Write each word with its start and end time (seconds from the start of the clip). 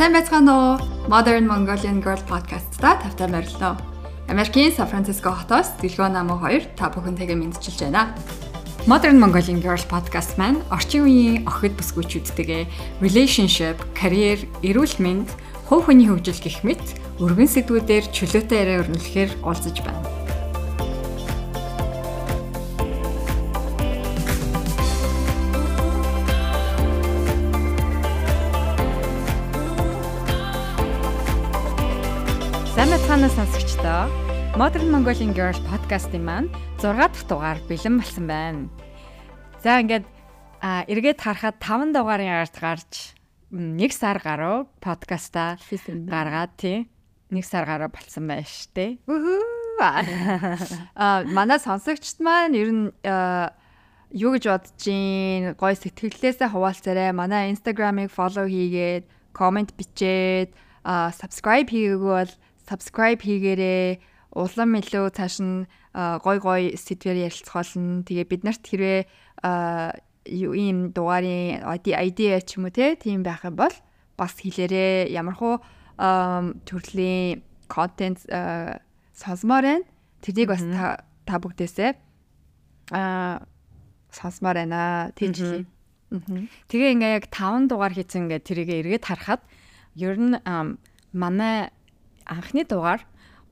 Сайн 0.00 0.14
байцгаана 0.16 0.52
уу? 0.56 0.80
Modern 1.12 1.44
Mongolian 1.44 2.00
Girl 2.00 2.16
podcast-та 2.24 2.96
тавтай 3.04 3.28
морилно. 3.28 3.76
Америкийн 4.32 4.72
Сан 4.72 4.88
Франциско 4.88 5.28
хотоос 5.28 5.76
Дэлгөө 5.76 6.08
намуу 6.08 6.40
2 6.40 6.72
та 6.72 6.88
бүхэнтэйгээ 6.88 7.36
мэдчилж 7.36 7.84
байна. 7.84 8.08
Modern 8.88 9.20
Mongolian 9.20 9.60
Girl 9.60 9.84
podcast 9.92 10.40
маань 10.40 10.64
орчин 10.72 11.04
үеийн 11.04 11.44
охид 11.44 11.76
бүсгүйчүүдтэйгээ 11.76 13.04
relationship, 13.04 13.76
карьер, 13.92 14.48
эрүүл 14.64 14.96
мэнд, 15.04 15.28
хувь 15.68 15.92
хүний 15.92 16.08
хөгжил 16.08 16.48
гэх 16.48 16.64
мэт 16.64 16.80
өргөн 17.20 17.52
сэдвүүдээр 17.52 18.08
чөлөөтэй 18.08 18.56
яриа 18.56 18.80
өрнөлөхээр 18.80 19.44
уулзаж 19.44 19.84
байна. 19.84 20.19
Сонсогчдоо. 33.80 34.08
Modern 34.60 34.88
Mongolian 34.92 35.32
Girl 35.32 35.56
podcast-ийн 35.64 36.24
маань 36.24 36.48
6 36.84 37.00
дахь 37.00 37.24
дугаар 37.28 37.58
бэлэн 37.64 37.96
болсон 37.96 38.26
байна. 38.28 38.68
За 39.64 39.80
ингээд 39.80 40.04
эргээд 40.60 41.20
харахад 41.20 41.56
5 41.64 41.96
дугаарын 41.96 42.44
ард 42.44 42.56
гарч 42.60 43.16
1 43.48 43.80
сар 43.96 44.20
гаруй 44.20 44.68
подкаста 44.84 45.56
гаргаад 45.88 46.52
тий 46.60 46.88
1 47.32 47.40
сар 47.40 47.64
гаруй 47.64 47.88
болсон 47.88 48.28
байна 48.28 48.44
штэ. 48.44 49.00
Аа 49.80 51.24
манай 51.36 51.56
сонсогчд 51.56 52.20
маань 52.20 52.52
ер 52.52 52.68
нь 52.68 52.92
юу 54.12 54.30
гэж 54.36 54.44
бодож 54.44 54.76
гин 54.76 55.56
гой 55.56 55.72
сэтгэлээсээ 55.72 56.52
хуваалцаарай. 56.52 57.16
Манай 57.16 57.48
Instagram-ыг 57.54 58.12
follow 58.12 58.44
хийгээд, 58.44 59.08
comment 59.32 59.72
бичээд, 59.72 60.52
subscribe 60.84 61.68
хийгээгүй 61.72 62.12
бол 62.12 62.32
subscribe 62.70 63.18
хийгээрээ 63.18 63.98
улам 64.38 64.78
илүү 64.78 65.10
цааш 65.10 65.42
нь 65.42 65.66
гой 66.22 66.38
гой 66.38 66.62
сэдвээр 66.78 67.26
ярилцах 67.26 67.66
болно. 67.66 68.06
Тэгээ 68.06 68.26
бид 68.30 68.42
нарт 68.46 68.62
хэрвээ 68.62 69.00
ийм 70.30 70.94
дугаарын 70.94 71.66
ID 71.66 72.38
ч 72.46 72.54
юм 72.54 72.70
уу 72.70 72.74
те 72.74 72.94
тийм 72.94 73.26
байх 73.26 73.42
юм 73.42 73.58
бол 73.58 73.74
бас 74.14 74.38
хэлээрээ 74.38 75.10
ямархуу 75.10 75.58
төрлийн 75.98 77.42
контент 77.66 78.22
сонсомоор 79.18 79.64
байна. 79.66 79.86
Тэрийг 80.22 80.54
бас 80.54 80.62
та 81.26 81.34
бүгдээсээ 81.42 81.90
аа 82.94 83.42
сонсомоор 84.14 84.62
байна. 84.62 85.10
Тийм 85.18 85.34
жилийн. 85.34 85.66
Тэгээ 86.70 86.94
ингээ 86.94 87.16
яг 87.18 87.26
5 87.34 87.66
дугаар 87.66 87.94
хийсэн 87.98 88.30
ингээ 88.30 88.46
тэрийг 88.46 88.70
эргээд 88.70 89.04
харахад 89.10 89.42
ер 89.98 90.14
нь 90.14 90.38
манай 91.10 91.70
анхны 92.30 92.62
дугаар 92.64 93.02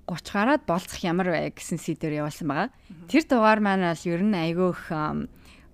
30 0.07 0.33
гараад 0.33 0.63
болцох 0.65 1.03
ямар 1.05 1.29
вэ 1.29 1.53
гэсэн 1.53 1.77
сэдвээр 1.77 2.25
явуулсан 2.25 2.49
байгаа. 2.49 2.71
Тэр 3.11 3.25
дугаар 3.29 3.61
маань 3.61 3.85
бол 3.85 4.05
ер 4.09 4.23
нь 4.25 4.33
айгүйх 4.33 4.83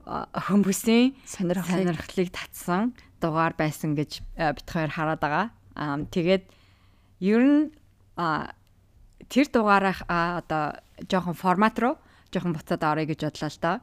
хүмүүсийн 0.05 1.15
сонирхлыг 1.23 2.31
татсан 2.35 2.97
дугаар 3.23 3.55
байсан 3.55 3.95
гэж 3.95 4.27
бит 4.35 4.69
хоёр 4.69 4.91
хараад 4.91 5.21
байгаа. 5.23 5.47
Тэгээд 6.11 6.45
ер 7.23 7.43
нь 7.47 7.63
тэр 9.31 9.47
дугаараа 9.49 9.97
одоо 10.43 10.65
жоохон 11.07 11.39
формат 11.39 11.79
руу 11.79 11.95
жоохон 12.35 12.59
буцаад 12.59 12.83
орё 12.83 13.07
гэж 13.07 13.21
бодлоо 13.31 13.51
л 13.51 13.63
доо. 13.63 13.77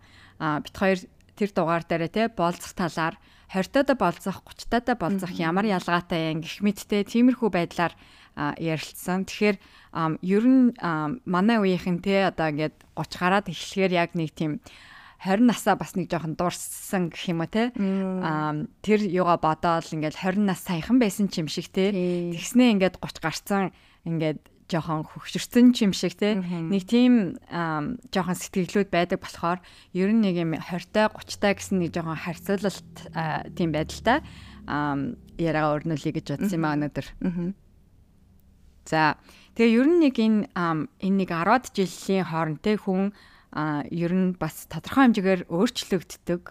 Бит 0.62 0.76
хоёр 0.76 1.00
тэр 1.40 1.50
дугаар 1.56 1.84
дээр 1.88 2.12
те 2.12 2.28
болцох 2.28 2.76
талаар 2.76 3.16
20-таа 3.52 3.96
болцох 4.00 4.44
30-таа 4.48 4.96
болцох 4.96 5.32
ямар 5.36 5.66
ялгаатай 5.68 6.32
юм 6.32 6.40
гэх 6.44 6.64
мэттэй 6.64 7.04
тиймэрхүү 7.04 7.50
байдлаар 7.52 7.94
ярилцсан. 8.38 9.26
Тэгэхээр 9.28 9.58
ер 10.22 10.44
нь 10.48 10.72
манай 11.28 11.58
үеийнхэн 11.60 12.00
те 12.00 12.32
одоо 12.32 12.52
ингээд 12.52 12.76
30 12.96 13.20
гараад 13.20 13.48
эхлэхээр 13.52 13.92
яг 13.92 14.12
нэг 14.16 14.32
тийм 14.36 14.64
20 15.22 15.46
насаа 15.46 15.78
бас 15.78 15.94
нэг 15.94 16.10
жоохон 16.10 16.34
дуурсан 16.34 17.14
гэх 17.14 17.30
юм 17.30 17.46
уу 17.46 17.52
те. 17.52 17.70
Тэр 18.82 19.00
юугаа 19.06 19.38
бодоол 19.38 19.86
ингээд 19.86 20.18
20 20.18 20.42
нас 20.50 20.66
саяхан 20.66 20.98
байсан 20.98 21.30
ч 21.30 21.46
юм 21.46 21.50
шиг 21.52 21.70
те. 21.70 21.94
Тэгснээ 22.34 22.74
ингээд 22.74 22.98
30 22.98 23.22
гарцсан 23.22 23.64
ингээд 24.08 24.42
жоохон 24.72 25.04
хөвгчөрсөн 25.06 25.76
ч 25.76 25.86
юм 25.86 25.94
шиг 25.94 26.16
те. 26.18 26.40
Нэг 26.40 26.88
тийм 26.90 27.38
жоохон 27.52 28.38
сэтгэлглүүд 28.40 28.90
байдаг 28.90 29.20
болохоор 29.22 29.60
ер 29.94 30.10
нь 30.10 30.24
нэг 30.24 30.36
юм 30.42 30.56
20-та 30.58 31.12
30-та 31.12 31.54
гэсэн 31.54 31.78
нэг 31.84 31.92
жоохон 31.94 32.18
харьцуулалт 32.18 32.94
тийм 33.54 33.70
байдалтай 33.76 34.24
яриагаа 35.38 35.76
өрнүүлэе 35.78 36.14
гэж 36.18 36.26
бодсон 36.34 36.56
юм 36.56 36.66
аа 36.66 36.76
өнөөдөр. 36.80 37.08
За 38.86 39.18
тэгээ 39.56 39.76
ер 39.78 39.88
нь 39.88 40.00
нэг 40.02 40.16
энэ 40.18 40.50
энэ 40.56 41.18
нэг 41.22 41.30
10-ад 41.30 41.66
жилийн 41.76 42.26
хоорондтэй 42.26 42.78
хүн 42.82 43.14
ер 43.92 44.14
нь 44.16 44.34
бас 44.40 44.66
тодорхой 44.72 45.12
хэмжээгээр 45.12 45.42
өөрчлөгддөг. 45.52 46.44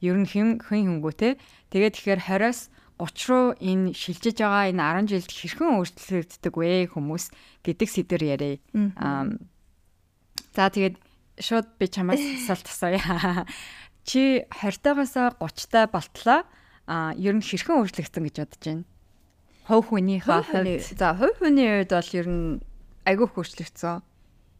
Ер 0.00 0.16
нь 0.16 0.28
хэн 0.28 0.58
хэн 0.60 1.00
хөнгөө 1.00 1.14
те. 1.14 1.28
Тэгээд 1.70 1.94
тэгэхээр 1.94 2.20
20-оос 2.26 2.60
30 3.00 3.30
руу 3.32 3.46
энэ 3.56 3.96
шилжиж 3.96 4.36
байгаа 4.44 4.68
энэ 4.68 5.08
10 5.08 5.08
жилд 5.08 5.30
хэрхэн 5.32 5.72
өөрчлөгддөг 5.80 6.54
вэ 6.56 6.92
хүмүүс 6.92 7.24
гэдэг 7.64 7.88
сэдвэр 7.88 8.22
яриа. 8.28 8.60
За 10.52 10.68
тэгээд 10.68 11.00
шууд 11.40 11.66
би 11.80 11.86
чамаас 11.88 12.20
асуулт 12.20 12.68
асууя. 12.68 13.46
Чи 14.04 14.44
20-таагаас 14.52 15.16
30-та 15.40 15.88
болтлоо. 15.88 16.44
А 16.90 17.14
ер 17.16 17.38
нь 17.38 17.44
хэрхэн 17.44 17.80
өөрчлөгдсөн 17.80 18.24
гэж 18.26 18.36
бодож 18.42 18.60
байна? 18.66 18.84
Хувь 19.70 19.86
хүнийхээ 19.94 20.42
хувьд? 20.50 20.98
за 20.98 21.14
хувь 21.14 21.38
хүний 21.38 21.86
хувьд 21.86 21.94
бол 21.94 22.10
ер 22.18 22.26
нь 22.26 22.58
айгүй 23.06 23.28
хөрчлөгдсөн. 23.30 24.02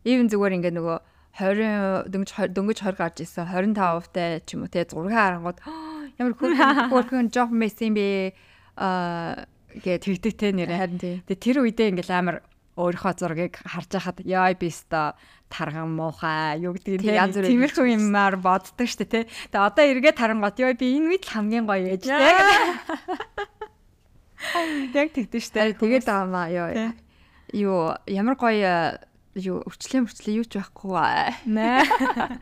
Even 0.07 0.31
зүгээр 0.31 0.57
ингээ 0.63 0.75
нөгөө 0.79 0.99
20 1.43 2.11
дөнгөж 2.15 2.31
дөнгөж 2.55 2.79
20 2.79 2.99
гарч 2.99 3.17
исэн 3.27 3.51
25% 3.51 4.15
тай 4.15 4.39
ч 4.47 4.55
юм 4.55 4.67
уу 4.67 4.71
те 4.71 4.87
зураг 4.87 5.15
харангууд 5.15 5.59
ямар 6.21 6.35
хөрхөн 6.39 7.31
job 7.35 7.51
mess 7.51 7.79
юм 7.83 7.99
бэ? 7.99 8.35
Аа 8.79 9.47
гэ 9.83 9.99
тэгдэг 9.99 10.35
те 10.39 10.55
нэр 10.55 10.71
харин 10.71 10.99
тэгээ 10.99 11.39
тэр 11.43 11.57
үедээ 11.63 11.91
ингээл 11.91 12.15
амар 12.15 12.37
өөрийнхөө 12.79 13.15
зургийг 13.19 13.55
харж 13.61 13.91
байхад 13.93 14.19
яа 14.25 14.51
би 14.55 14.71
өста 14.71 15.15
тарган 15.51 15.91
муухай 15.95 16.63
юу 16.63 16.75
гэдэг 16.75 17.03
тийм 17.03 17.19
янз 17.19 17.35
бүр 17.37 17.51
тиймэрхүү 17.51 17.87
юмар 17.99 18.39
боддог 18.39 18.89
штэ 18.89 19.05
тий. 19.05 19.25
Тэгээ 19.51 19.67
одоо 19.69 19.85
эргээд 19.85 20.19
харангууд 20.19 20.57
яа 20.59 20.75
би 20.75 20.87
энэ 20.97 21.09
үед 21.13 21.25
л 21.27 21.35
хамгийн 21.35 21.67
гоё 21.67 21.87
ээж 21.99 22.03
тий. 22.09 22.15
Яг 24.97 25.13
тэгдэж 25.15 25.43
штэ. 25.45 25.77
Тэгээд 25.77 26.09
аамаа 26.09 26.49
ёо. 26.49 26.95
Юу 27.53 27.95
ямар 28.09 28.37
гоё 28.41 28.99
юу 29.39 29.63
өвчлээ 29.63 30.03
мөрчлээ 30.03 30.39
юу 30.43 30.47
ч 30.47 30.59
байхгүй 30.59 30.91
наа. 31.47 31.87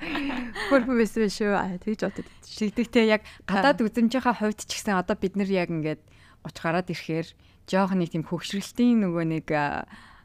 Хөрхөн 0.72 0.96
байсан 0.96 1.28
шүү. 1.28 1.52
Тэгж 1.84 2.00
бодод. 2.08 2.28
Шигдэгтэй 2.48 3.12
яг 3.12 3.22
гадаад 3.44 3.84
үзэмжийнхаа 3.84 4.32
хувьд 4.32 4.64
ч 4.64 4.80
гэсэн 4.80 4.96
одоо 4.96 5.16
бид 5.18 5.36
нар 5.36 5.50
яг 5.52 5.68
ингээд 5.68 6.00
30 6.48 6.64
гараад 6.64 6.88
ирэхээр 6.88 7.28
жоох 7.68 7.92
нэг 7.92 8.08
тийм 8.16 8.24
хөвгшрэлтийн 8.24 9.04
нөгөө 9.04 9.24
нэг 9.28 9.46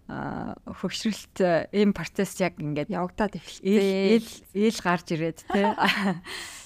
хөвгшрэлт 0.08 1.72
ийм 1.72 1.96
процесс 1.96 2.36
яг 2.44 2.60
ингээд 2.60 2.92
явагдаад 2.92 3.40
эхэлсэн. 3.40 4.20
Ил 4.20 4.28
ил 4.52 4.78
гарч 4.84 5.08
ирээд 5.16 5.40
тий. 5.48 5.64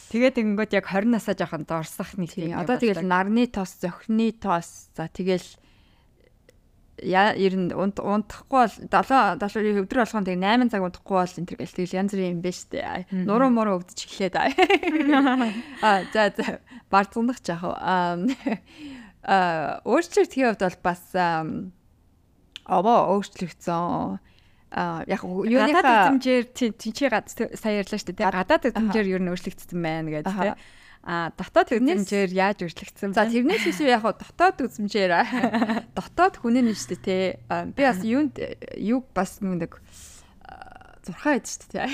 Тэгээд 0.08 0.40
ингэнгүүт 0.40 0.72
яг 0.80 0.88
20 0.88 1.12
насаа 1.12 1.36
жоохон 1.36 1.68
дорсох 1.68 2.16
нэг 2.16 2.32
тийм. 2.32 2.56
Одоо 2.56 2.80
тэгэл 2.80 3.04
нарны 3.04 3.44
тоос, 3.52 3.76
зохины 3.84 4.32
тоос. 4.32 4.88
За 4.96 5.12
тэгэл 5.12 5.44
яа 7.04 7.36
ер 7.36 7.54
нь 7.54 7.70
унтахгүй 7.76 8.58
бол 8.58 8.76
7 8.90 9.38
7 9.38 9.84
өдөр 9.84 10.02
болгон 10.02 10.26
тэг 10.26 10.40
8 10.42 10.72
цаг 10.72 10.82
унтахгүй 10.82 11.18
бол 11.22 11.38
энэ 11.38 11.48
төр 11.52 11.60
гэл 11.62 11.76
тэгэл 11.78 11.98
янз 12.00 12.12
бүрийн 12.16 12.34
юм 12.34 12.42
байна 12.42 12.58
штэ. 12.58 13.06
Нуруу 13.28 13.52
муруу 13.54 13.78
өвдөж 13.84 14.00
эхлээд 14.02 14.36
аа. 14.40 14.50
За 16.16 16.34
за 16.34 16.64
барцгандах 16.90 17.44
жаах. 17.44 17.76
Аа 17.78 18.18
өөрчлөлтийн 19.92 20.56
хувьд 20.56 20.64
бол 20.64 20.80
бас 20.82 21.04
овоо 22.68 23.18
өөрчлөгдсөн. 23.18 24.20
А 24.68 25.04
яг 25.08 25.24
юуныхаа 25.24 26.12
эзэмжээр 26.12 26.46
чи 26.52 26.76
сая 27.56 27.80
ярьлаа 27.80 28.00
шүү 28.00 28.12
дээ 28.12 28.36
гадаад 28.36 28.68
эзэмжээр 28.68 29.08
юу 29.16 29.22
нөөцлөгдсөн 29.24 29.80
байна 29.80 30.12
гэдэг 30.12 30.28
тийм 30.28 30.60
а 31.08 31.32
дотоод 31.40 31.72
эзэмжээр 31.72 32.36
яаж 32.36 32.68
өөрчлөгдсөн 32.68 33.16
за 33.16 33.32
тэрнээс 33.32 33.64
биш 33.64 33.80
яг 33.88 34.04
дотоод 34.04 34.60
эзэмжээр. 34.68 35.16
Дотоод 35.98 36.36
хүнээ 36.44 36.68
нь 36.68 36.76
шүү 36.76 37.00
дээ 37.00 37.40
тий 37.40 37.40
би 37.72 37.82
бас 37.88 38.04
юунд 38.04 38.36
юу 38.76 39.00
бас 39.16 39.40
нэг 39.40 39.80
зурхаа 41.08 41.40
ид 41.40 41.48
шүү 41.48 41.72
дээ 41.72 41.88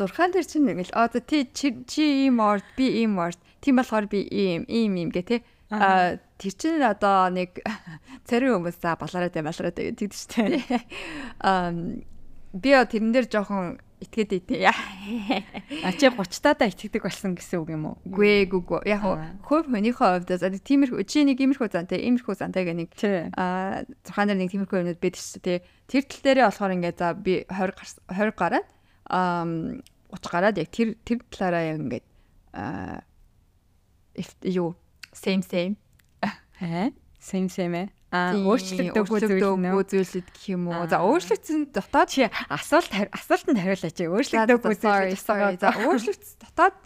зурхаан 0.00 0.32
дээр 0.32 0.46
чинь 0.48 0.64
нэг 0.64 0.88
л 0.88 0.96
оо 0.96 1.12
тий 1.12 1.44
чи 1.52 2.04
ийм 2.24 2.40
орд 2.40 2.64
би 2.80 3.04
ийм 3.04 3.20
орд. 3.20 3.36
Тийм 3.60 3.76
болохоор 3.76 4.08
би 4.08 4.24
ийм 4.24 4.64
ийм 4.72 4.96
ийм 4.96 5.10
гэ 5.12 5.22
тий 5.28 5.40
а 5.72 6.20
тэр 6.36 6.52
чинь 6.52 6.84
одоо 6.84 7.32
нэг 7.32 7.64
царийн 8.28 8.60
хүмүүс 8.60 8.76
за 8.76 9.00
балаараа 9.00 9.32
тэ 9.32 9.40
балаараа 9.40 9.72
тэ 9.72 9.96
гэдэг 9.96 10.12
чинь. 10.12 10.60
Аа 11.40 11.72
би 12.52 12.70
тэрэн 12.76 13.12
дээр 13.16 13.26
жоохон 13.32 13.80
итгээд 14.02 14.32
идэ. 14.44 14.68
А 14.68 15.92
чи 15.94 16.10
30 16.10 16.42
таада 16.42 16.66
итгэдэг 16.66 17.02
болсон 17.06 17.38
гэсэн 17.38 17.62
үг 17.62 17.70
юм 17.70 17.94
уу? 17.94 17.96
Гүй 18.04 18.44
гүй 18.50 18.60
гүй. 18.60 18.80
Яг 18.90 19.06
хувь 19.46 19.70
хүнийхээ 19.70 20.26
хувьд 20.26 20.30
за 20.34 20.50
тиймэрхүү 20.50 21.06
чи 21.06 21.22
нэг 21.22 21.38
иймэрхүү 21.38 21.70
зантай, 21.70 22.02
иймэрхүү 22.02 22.34
зантай 22.34 22.66
гэх 22.66 22.76
нэг 22.76 22.90
а 23.38 23.86
зурхаан 24.02 24.34
дээр 24.34 24.40
нэг 24.42 24.50
тиймэрхүү 24.50 24.78
юмнууд 24.82 25.00
байдаг 25.00 25.22
шүү 25.22 25.42
дээ. 25.46 25.58
Тэр 25.86 26.02
тал 26.04 26.22
дээрээ 26.26 26.46
болохоор 26.50 26.74
ингээд 26.76 26.98
за 26.98 27.08
би 27.14 27.34
20 27.46 28.10
20 28.10 28.34
гараад 28.34 28.66
а 29.06 29.46
30 29.46 30.34
гараад 30.34 30.56
яг 30.58 30.68
тэр 30.74 30.88
тэр 31.06 31.18
талаараа 31.30 31.62
яг 31.62 31.78
ингээд 31.78 32.06
а 32.52 33.00
юу 34.44 34.76
same 35.12 35.42
same. 35.44 35.76
Хэ? 36.58 36.92
Same 37.20 37.48
same 37.48 37.74
ээ. 37.76 37.88
А 38.12 38.36
өөрчлөгдөв 38.36 39.08
үзүүлэлт 39.08 40.28
гэх 40.36 40.52
юм 40.52 40.68
уу. 40.68 40.84
За 40.84 41.00
өөрчлөгдсөн 41.00 41.72
дотоод 41.72 42.12
асуулт 42.52 42.92
асуултанд 43.08 43.56
хариулаач. 43.56 43.96
Өөрчлөгдөв 44.04 44.58
үзүүлэлт. 44.60 45.62
За 45.62 45.72
өөрчлөгдсөн 45.80 46.36
дотоод 46.44 46.76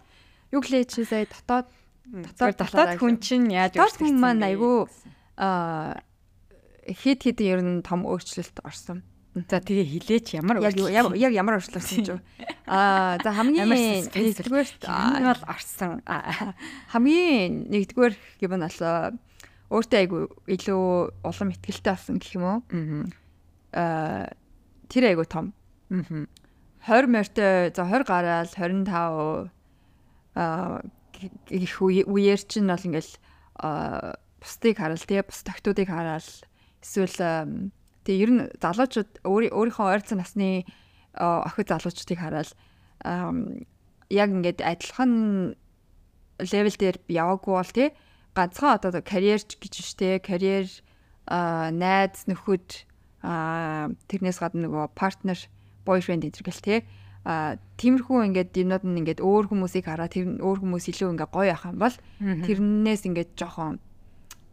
юу 0.55 0.61
гэлээ 0.63 0.87
чи 0.87 1.03
сая 1.03 1.27
дотоод 1.27 1.67
дотоод 2.07 2.55
дотоод 2.63 2.95
хүн 2.95 3.19
чинь 3.19 3.51
яаж 3.51 3.75
өөрчлөгдсөн 3.75 4.07
хүн 4.07 4.23
маань 4.23 4.47
айгүй 4.47 4.87
а 5.35 5.99
хэд 6.87 7.19
хэд 7.27 7.39
ер 7.43 7.59
нь 7.59 7.83
том 7.83 8.07
өөрчлөлт 8.07 8.63
орсон. 8.63 9.03
За 9.45 9.61
тэгээ 9.61 9.85
хилээч 9.85 10.27
ямар 10.41 10.57
яг 10.65 10.73
яг 11.13 11.33
ямар 11.33 11.61
орсон 11.61 11.81
ч. 11.81 12.17
Аа 12.65 13.21
за 13.21 13.29
хамгийн 13.37 14.09
нэгдүгээр 14.09 14.69
энэ 14.89 15.29
бол 15.29 15.43
орсон. 15.45 16.01
Хамгийн 16.89 17.69
нэгдүгээр 17.69 18.13
юм 18.41 18.51
бол 18.57 18.79
өөртөө 19.67 19.99
айгу 20.01 20.17
илүү 20.49 20.81
улам 21.21 21.51
ихтгэлтэй 21.53 21.93
болсон 21.93 22.17
гэх 22.17 22.33
юм 22.33 22.45
уу? 22.47 22.59
Аа 23.77 24.33
тэр 24.89 25.13
айгу 25.13 25.29
том. 25.29 25.53
Аа 25.93 26.25
20 26.87 27.11
морьтой 27.11 27.71
за 27.75 27.83
20 27.83 28.07
гараал 28.07 28.47
25 28.47 29.51
аа 30.35 30.81
их 31.49 31.81
үеэр 31.81 32.41
чинь 32.47 32.69
бол 32.71 32.87
ингээл 32.87 33.13
бусдыг 34.39 34.77
хараал 34.77 35.03
тий 35.03 35.21
бус 35.21 35.43
тогтуудыг 35.43 35.89
хараал 35.89 36.29
эсвэл 36.81 37.71
тий 38.07 38.23
ер 38.23 38.31
нь 38.31 38.41
залуучууд 38.63 39.27
өөрийнхөө 39.27 39.85
ойролцоо 39.91 40.17
насны 40.17 40.63
охид 41.19 41.67
залуучуудыг 41.67 42.19
хараал 42.23 42.51
яг 44.09 44.29
ингээд 44.31 44.63
адилхан 44.63 45.11
левел 46.39 46.77
дээр 46.79 46.97
яваагүй 47.11 47.53
бол 47.53 47.73
тий 47.75 47.89
ганцхан 48.31 48.79
одоо 48.79 49.01
карьер 49.03 49.43
гэж 49.43 49.73
штэ 49.83 50.23
карьер 50.23 50.71
найз 51.27 52.23
нөхөд 52.31 52.87
тэрнээс 54.07 54.39
гадна 54.39 54.67
нөгөө 54.69 54.85
партнер 54.95 55.39
бойфренд 55.83 56.23
энэ 56.23 56.39
гэл 56.45 56.63
те 56.63 56.75
а 57.27 57.59
тиймэрхүү 57.75 58.23
ингээд 58.31 58.55
юмнууд 58.55 58.83
нь 58.87 58.99
ингээд 59.03 59.19
өөр 59.19 59.51
хүмүүсийг 59.51 59.91
хараад 59.91 60.15
тэр 60.15 60.39
өөр 60.39 60.63
хүмүүс 60.63 60.85
илүү 60.95 61.11
ингээд 61.11 61.33
гоё 61.35 61.51
ах 61.51 61.67
юм 61.67 61.75
бол 61.83 61.95
тэрнээс 62.23 63.03
ингээд 63.03 63.35
жоохон 63.35 63.83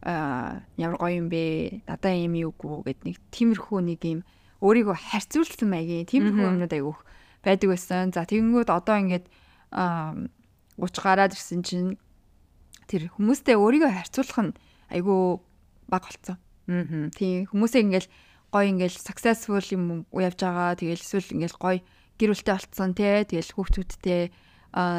ямар 0.04 0.96
гоё 1.00 1.16
юм 1.16 1.28
бэ 1.32 1.84
надаа 1.88 2.12
юм 2.12 2.36
юугүй 2.36 2.84
гэд 2.92 3.00
нэг 3.08 3.16
тиймэрхүү 3.32 3.80
нэг 3.80 4.00
юм 4.04 4.20
өөрийгөө 4.60 4.96
харьцуулсан 5.00 5.68
маягийн 5.72 6.04
тиймэрхүү 6.04 6.44
юмнууд 6.44 6.72
айгүйх 6.76 7.00
байдаг 7.40 7.68
байсан 7.72 8.12
за 8.12 8.28
тэгэнгүүт 8.28 8.68
одоо 8.68 8.96
ингээд 9.00 9.26
30 9.72 10.28
гараад 11.00 11.32
ирсэн 11.32 11.64
чинь 11.64 11.96
тэр 12.84 13.08
хүмүүстэй 13.16 13.56
өөрийгөө 13.56 13.90
харьцуулах 13.96 14.40
нь 14.44 14.52
айгүй 14.92 15.40
баг 15.88 16.04
болцсон. 16.04 16.36
Аа. 16.68 17.08
Тийм 17.16 17.48
хүмүүсээ 17.48 17.84
ингээл 17.88 18.08
гоё 18.52 18.66
ингээл 18.72 18.96
successful 19.00 19.64
юм 19.72 20.04
явж 20.12 20.38
байгаа. 20.40 20.76
Тэгэл 20.76 21.00
эсвэл 21.00 21.32
ингээл 21.32 21.56
гоё 21.56 21.78
гэр 22.20 22.30
бүлтэй 22.32 22.54
болцсон 22.54 22.90
те. 22.92 23.24
Тэгэл 23.24 23.54
хүүхдүүдтэй 23.56 24.22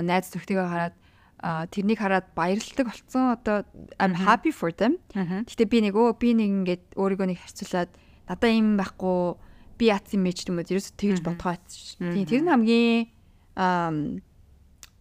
найз 0.05 0.25
зөвхтэйгээ 0.33 0.65
хараад 0.65 0.95
тэрнийг 1.43 1.99
хараад 1.99 2.31
баярлалдаг 2.35 2.85
болцсон. 2.87 3.35
Одоо 3.35 3.65
I'm 3.99 4.15
happy 4.15 4.51
for 4.51 4.71
them. 4.71 4.97
Гэтэ 5.13 5.65
би 5.67 5.79
нэг 5.83 5.95
өө 5.95 6.15
би 6.19 6.33
нэг 6.33 6.49
ингээд 6.49 6.83
өөрийгөө 6.95 7.27
нэг 7.29 7.39
харьцуулаад 7.43 7.91
надаа 8.29 8.51
юм 8.51 8.77
байхгүй 8.79 9.37
би 9.77 9.85
яц 9.91 10.07
юм 10.15 10.23
байж 10.25 10.47
юм 10.47 10.57
уу 10.57 10.65
ерөөсө 10.65 10.95
тэгж 10.95 11.19
бодгоо. 11.21 11.59
Тийм 11.99 12.25
тэр 12.25 12.41
нь 12.43 12.51
хамгийн 12.51 14.21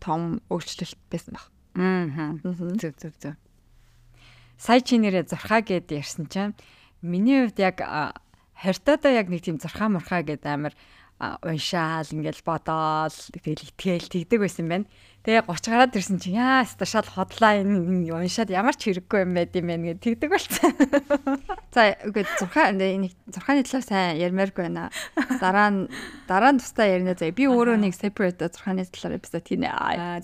том 0.02 0.42
өөрчлөлт 0.50 1.00
байсан 1.08 1.32
баг. 1.38 1.46
Аа. 1.78 2.36
Зүг 2.42 2.94
зүг 2.98 3.14
зүг. 3.16 3.36
Сая 4.58 4.80
чи 4.84 4.98
нэрээ 4.98 5.30
зурхаа 5.30 5.64
гэд 5.64 5.90
ярьсан 5.90 6.28
чинь 6.28 6.54
миний 7.00 7.46
хувьд 7.46 7.58
яг 7.58 7.80
хортоодоо 8.58 9.12
яг 9.12 9.28
нэг 9.32 9.42
тийм 9.42 9.58
зурхаа 9.58 9.88
мурхаа 9.90 10.22
гэд 10.22 10.44
амар 10.46 10.74
уншаал 11.22 12.08
ингээл 12.10 12.42
бодоол 12.42 13.14
тэгэл 13.30 13.70
итгэл 13.70 14.10
тэгдэг 14.10 14.40
байсан 14.42 14.66
байна. 14.66 14.86
Тэгээ 15.24 15.48
30 15.48 15.72
гараад 15.72 15.96
ирсэн 15.96 16.18
чинь 16.20 16.36
яа 16.36 16.66
сташаал 16.68 17.08
хотлаа 17.08 17.62
энэ 17.64 18.12
уншаад 18.12 18.52
ямар 18.52 18.76
ч 18.76 18.92
хэрэггүй 18.92 19.24
юм 19.24 19.32
байд 19.32 19.56
юм 19.56 19.72
байна 19.72 19.94
гэд 19.94 20.04
тэгдэг 20.04 20.28
болсон. 20.28 20.68
За 21.74 21.96
үгүй 22.04 22.28
зурхаа 22.36 22.76
нэг 22.76 23.16
зурхааны 23.32 23.64
талаар 23.64 23.86
сайн 23.88 24.20
ярмааргүй 24.20 24.68
байна. 24.68 24.92
Дараа 25.40 25.70
нь 25.72 25.80
дараа 26.28 26.52
нь 26.52 26.60
тусдаа 26.60 26.92
ярина 26.92 27.16
заа. 27.16 27.32
Би 27.32 27.48
өөрөө 27.48 27.78
нэг 27.78 27.96
separate 27.96 28.52
зурхааны 28.52 28.84
талаар 28.84 29.16
эпизод 29.16 29.48
хийнэ. 29.48 29.72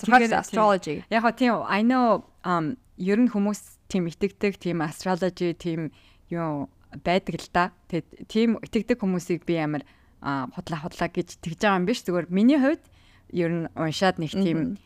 Зурхаас 0.04 0.36
astrology. 0.36 1.00
Яг 1.08 1.24
гоо 1.24 1.32
тийм 1.32 1.64
I 1.64 1.80
know 1.80 2.28
um 2.44 2.76
ер 3.00 3.16
нь 3.16 3.32
хүмүүс 3.32 3.88
тийм 3.88 4.04
итгэдэг 4.04 4.60
тийм 4.60 4.84
astrology 4.84 5.56
тийм 5.56 5.96
юу 6.28 6.68
байдаг 6.92 7.40
л 7.40 7.48
да. 7.56 7.72
Тэгээд 7.88 8.28
тийм 8.28 8.48
итгэдэг 8.60 9.00
хүмүүсийг 9.00 9.48
би 9.48 9.56
амар 9.56 9.86
худлаа 10.20 10.80
худлаа 10.84 11.08
гэж 11.08 11.28
тэгж 11.40 11.58
байгаа 11.60 11.80
юм 11.80 11.86
биш. 11.88 12.04
Зүгээр 12.04 12.28
миний 12.28 12.60
хувьд 12.60 12.84
ер 13.32 13.50
нь 13.50 13.66
уншаад 13.74 14.20
нэг 14.20 14.32
тийм 14.32 14.76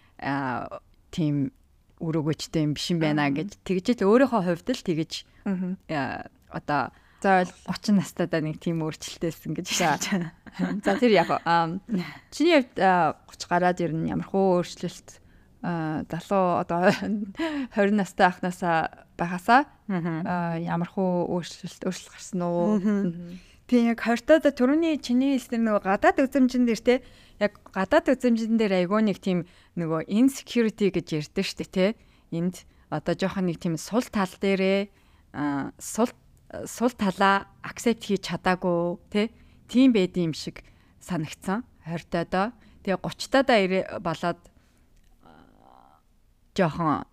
тийм 1.11 1.35
өрөөгөөчтэй 2.03 2.63
юм 2.67 2.75
биш 2.75 2.91
юм 2.91 2.99
байна 3.03 3.31
гэж 3.31 3.59
тэгжэл 3.67 4.07
өөрийнхөө 4.07 4.43
хувьд 4.47 4.69
л 4.71 4.87
тэгж 4.87 5.13
одоо 6.55 6.83
за 7.25 7.49
30 7.49 7.97
настайдаа 7.97 8.45
нэг 8.45 8.61
тийм 8.61 8.85
өөрчлөлтөөсөн 8.85 9.57
гэж 9.57 9.67
байна. 9.81 10.37
За 10.85 10.93
тэр 11.01 11.17
яг 11.17 11.33
чиний 12.29 12.61
хувьд 12.61 12.77
30 12.77 13.49
гараад 13.49 13.81
ер 13.81 13.97
нь 13.97 14.13
ямар 14.13 14.29
хөө 14.29 14.61
өөрчлөлт 14.61 15.25
залуу 15.65 16.61
одоо 16.61 16.93
20 17.75 17.97
настай 17.97 18.29
ахнасаа 18.29 19.09
байхасаа 19.17 19.65
ямар 19.89 20.91
хөө 20.93 21.33
өөрчлөлт 21.33 21.89
өөрчлөлт 21.89 22.13
гарсан 22.13 22.41
уу? 22.45 22.77
Тийм 23.65 23.89
яг 23.97 24.05
20 24.05 24.29
таад 24.29 24.45
түрүүний 24.53 25.01
чиний 25.01 25.41
хэлсэн 25.41 25.65
нөгөө 25.65 25.83
гадаад 25.89 26.21
үзэмжин 26.21 26.69
дээр 26.69 26.83
те. 26.85 26.95
Яг 27.41 27.57
гадаад 27.73 28.13
үзэмжин 28.13 28.61
дээр 28.61 28.85
айгүй 28.85 29.01
нэг 29.09 29.25
тийм 29.25 29.49
нөгөө 29.81 30.05
insecurity 30.13 30.93
гэж 30.93 31.25
ярьдэн 31.25 31.49
штэ 31.49 31.65
те. 31.73 31.87
Энд 32.29 32.69
одоо 32.93 33.17
жоохон 33.17 33.49
нэг 33.49 33.65
тийм 33.65 33.81
сул 33.81 34.05
тал 34.05 34.29
дээрээ 34.29 34.93
сул 35.81 36.13
сул 36.69 36.93
талаа 36.93 37.49
accept 37.65 38.05
хийж 38.05 38.29
чадаагүй 38.29 39.01
те. 39.09 39.33
Тийм 39.65 39.97
байд 39.97 40.13
юм 40.21 40.37
шиг 40.37 40.61
санагцсан 41.01 41.65
20 41.89 42.13
таадаа 42.13 42.53
тэгээ 42.85 43.01
30 43.01 43.33
таадаа 43.33 43.59
болоод 44.05 44.41
жоохон 46.53 47.09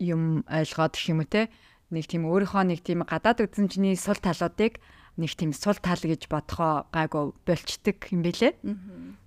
юм 0.00 0.48
ойлгоод 0.48 0.96
гэх 0.96 1.12
юм 1.12 1.20
уу 1.20 1.28
те. 1.28 1.52
Нэг 1.92 2.08
тийм 2.08 2.24
өөрийнхөө 2.24 2.64
нэг 2.72 2.80
тийм 2.80 3.04
гадаад 3.04 3.44
үзэмжний 3.44 4.00
сул 4.00 4.16
талуудыг 4.16 4.80
нэг 5.20 5.32
тийм 5.36 5.52
сул 5.52 5.76
тал 5.76 6.00
гэж 6.00 6.26
бодохоо 6.32 6.88
гайгүй 6.90 7.36
болчдөг 7.44 8.08
юм 8.10 8.24
бэлээ. 8.24 8.52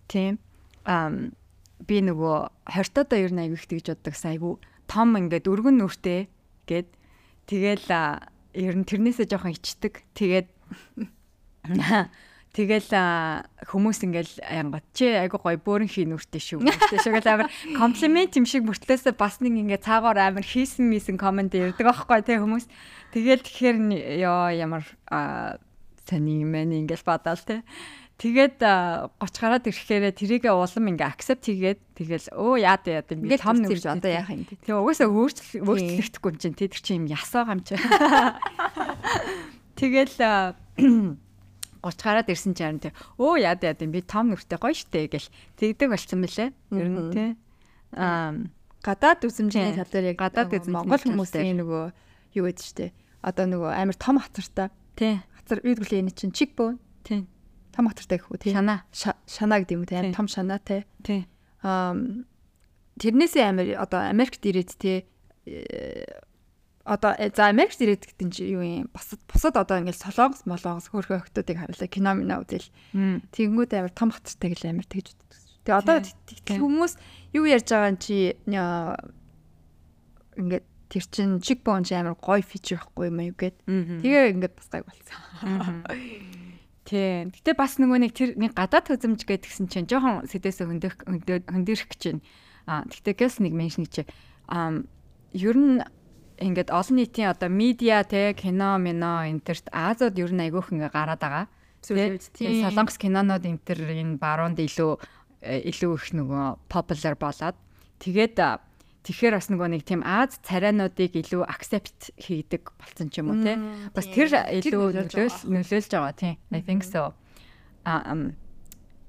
Тийм. 0.10 0.42
Аа 0.90 1.32
би 1.84 2.00
нөгөө 2.00 2.38
20 2.72 3.08
тоо 3.12 3.20
ер 3.20 3.32
нь 3.34 3.42
аягүй 3.44 3.60
их 3.60 3.68
тэгж 3.68 3.88
боддог 3.92 4.16
айгүй 4.16 4.54
том 4.88 5.16
ингээд 5.20 5.50
өргөн 5.52 5.80
нүртэй 5.80 6.28
гэд 6.68 6.88
тэгэл 7.50 7.88
ер 8.56 8.76
нь 8.78 8.88
тэрнээсээ 8.88 9.28
жоохон 9.28 9.56
ичдэг. 9.56 10.04
Тэгээд 10.16 10.48
Тэгэл 12.54 12.94
хүмүүс 13.66 14.06
ингээл 14.06 14.34
янгот 14.46 14.86
чи 14.94 15.10
айгу 15.10 15.42
гой 15.42 15.58
бөөрн 15.58 15.90
хий 15.90 16.06
нүртэй 16.06 16.38
шүү. 16.38 16.62
Тэ 16.62 17.02
шигэл 17.02 17.26
амар 17.26 17.50
комплимент 17.74 18.38
юм 18.38 18.46
шиг 18.46 18.62
мөртлөөсөө 18.70 19.18
бас 19.18 19.42
нэг 19.42 19.58
ингээ 19.58 19.82
цаагаар 19.82 20.22
амар 20.22 20.46
хийсэн 20.46 20.86
мисэн 20.86 21.18
комент 21.18 21.58
ярьдаг 21.58 21.90
аахгүй 21.90 22.22
тэ 22.22 22.38
хүмүүс. 22.38 22.70
Тэгэл 23.10 23.42
тэгэхээр 23.42 23.78
ёо 24.22 24.54
ямар 24.54 24.86
сони 25.02 25.58
юм 26.12 26.52
байна 26.52 26.76
ингээл 26.76 27.08
бодоол 27.08 27.44
те. 27.46 27.64
Тэгээд 28.22 28.62
30 28.62 29.42
гараад 29.42 29.66
ирэхээр 29.66 30.14
тэрийг 30.14 30.46
улам 30.46 30.86
ингээ 30.94 31.10
акцепт 31.12 31.50
хийгээд 31.50 31.82
тэгэл 31.98 32.28
өө 32.38 32.62
яад 32.62 32.86
яад 32.86 33.10
юм 33.10 33.26
би 33.26 33.36
том 33.42 33.58
нэрж 33.58 33.90
одоо 33.90 34.12
яах 34.14 34.30
юм 34.30 34.46
те. 34.46 34.54
Тэгээ 34.62 34.78
угаасаа 34.78 35.10
өөрчлөлт 35.10 35.66
өөрчлөгдөхгүй 35.66 36.30
юм 36.30 36.38
чинь 36.38 36.54
тэр 36.56 36.72
чинь 36.78 37.00
юм 37.04 37.08
ясаа 37.10 37.44
гам 37.50 37.66
чи. 37.66 37.74
Тэгэл 39.82 40.16
30 40.78 41.18
гараад 41.84 42.30
ирсэн 42.30 42.54
чинь 42.54 42.80
те 42.86 42.94
өө 43.18 43.42
яад 43.42 43.66
яад 43.66 43.82
юм 43.82 43.92
би 43.92 44.06
том 44.06 44.30
нүртэй 44.30 44.62
гоё 44.62 44.78
штэ 44.78 45.10
гэл 45.10 45.28
тэгдэг 45.58 45.90
болцсон 45.90 46.22
мөлий. 46.22 46.54
Ер 46.70 46.88
нь 46.94 47.12
те. 47.12 47.26
Аа 47.98 48.46
гадаад 48.86 49.26
үзмжийн 49.26 49.74
тал 49.74 49.90
дээр 49.90 50.14
яг 50.14 50.22
гадаад 50.22 50.70
Монгол 50.70 51.02
хүмүүсийн 51.02 51.60
нөгөө 51.60 51.84
юу 52.38 52.46
гэдэг 52.46 52.62
штэ. 52.62 52.94
Одоо 53.26 53.50
нөгөө 53.50 53.72
амар 53.74 53.98
том 53.98 54.22
хацартай. 54.22 54.70
Тий 54.94 55.18
хацар 55.44 55.60
үйдгэлээ 55.62 56.02
энэ 56.08 56.16
чинь 56.16 56.32
чик 56.32 56.56
бөө. 56.56 56.80
Тийм. 57.04 57.28
Том 57.76 57.92
хатартай 57.92 58.18
гэх 58.18 58.32
үү 58.32 58.40
тий. 58.40 58.54
Шанаа. 58.56 58.88
Шанаа 58.96 59.60
гэдэг 59.62 59.76
юм 59.76 59.86
тий. 59.86 60.16
Том 60.16 60.28
шанаа 60.32 60.60
тий. 60.64 60.88
Тий. 61.04 61.28
Аа 61.62 61.94
тэрнээсээ 62.98 63.44
амар 63.52 63.68
одоо 63.84 64.08
Америкт 64.08 64.42
ирээд 64.46 64.72
тий 64.80 65.06
одоо 66.86 67.16
за 67.16 67.50
Америкт 67.50 67.80
ирээд 67.80 68.04
гэдэг 68.06 68.28
чинь 68.32 68.52
юу 68.54 68.64
юм 68.64 68.88
бусад 68.94 69.20
бусад 69.28 69.56
одоо 69.58 69.80
ингээл 69.82 70.04
солонгос 70.04 70.44
молонгос 70.46 70.92
хөрхөө 70.92 71.28
охтуудыг 71.28 71.58
харуулаа 71.58 71.90
кино 71.90 72.12
минь 72.14 72.36
үзэл. 72.36 72.68
Тэгэнгүүт 73.32 73.72
амар 73.74 73.94
том 73.96 74.12
хатартай 74.12 74.52
гэл 74.52 74.72
амар 74.72 74.88
тэгж 74.88 75.16
Тэгээ 75.64 75.80
одоо 75.80 76.04
хүмүүс 76.60 76.94
юу 77.40 77.48
ярьж 77.48 77.72
байгаа 77.72 77.96
юм 77.96 78.00
чи 78.04 78.36
ингээд 80.36 80.66
тэр 80.94 81.04
чин 81.10 81.42
чик 81.42 81.66
бон 81.66 81.82
амар 81.82 82.14
гоё 82.14 82.46
фичер 82.46 82.86
байхгүй 82.86 83.10
юм 83.10 83.20
юу 83.26 83.34
гэд. 83.34 83.58
Тэгээ 83.66 84.32
ингээд 84.38 84.54
бас 84.54 84.68
гайг 84.70 84.86
болсон. 84.86 85.82
Тий. 86.86 87.26
Гэтэ 87.34 87.58
бас 87.58 87.82
нөгөө 87.82 88.00
нэг 88.06 88.14
тэр 88.14 88.38
нэг 88.38 88.54
гадаад 88.54 88.94
хөзөмж 88.94 89.26
гэдгсэн 89.26 89.66
чинь 89.74 89.90
жоохон 89.90 90.30
сэдээсээ 90.30 90.70
хөндөх 90.70 90.96
хөндөрөх 91.10 91.90
гэж 91.90 92.02
байна. 92.06 92.22
А 92.70 92.86
гэтэ 92.86 93.12
гэс 93.18 93.42
нэг 93.42 93.54
меншн 93.58 93.90
чи 93.90 94.06
а 94.46 94.70
ер 95.34 95.58
нь 95.58 95.82
ингээд 96.38 96.70
олон 96.70 96.96
нийтийн 97.02 97.34
одоо 97.34 97.50
медиа 97.50 98.06
те 98.06 98.38
кино 98.38 98.78
мино 98.78 99.26
энтерт 99.26 99.66
Азууд 99.74 100.20
ер 100.22 100.30
нь 100.30 100.44
айгүйх 100.46 100.70
ингээ 100.76 100.92
гараад 100.94 101.24
байгаа. 101.24 101.48
Тийм 101.84 102.20
солонгос 102.64 103.00
кинонууд 103.00 103.44
энтер 103.48 103.80
энэ 103.80 104.20
баруунд 104.20 104.60
илүү 104.60 105.24
Э, 105.44 105.60
илүү 105.60 105.96
их 105.98 106.06
нөгөө 106.16 106.44
popular 106.72 107.18
болоод 107.20 107.58
тэгээд 108.00 108.40
тэгэхээр 109.04 109.36
бас 109.36 109.48
нөгөө 109.52 109.70
нэг 109.76 109.84
тийм 109.84 110.02
Аз 110.04 110.40
царайнуудыг 110.48 111.14
илүү 111.20 111.44
accept 111.48 112.16
хийдэг 112.18 112.72
болсон 112.80 113.08
ч 113.12 113.20
юм 113.20 113.36
уу 113.36 113.40
те. 113.44 113.60
Бас 113.92 114.08
тэр 114.08 114.32
илүү 114.32 114.96
нөлөөлж 114.96 115.48
нөлөөлж 115.48 115.92
байгаа 115.92 116.16
тийм. 116.16 116.36
I 116.52 116.62
think 116.64 116.88
so. 116.88 117.12
Um 117.84 118.40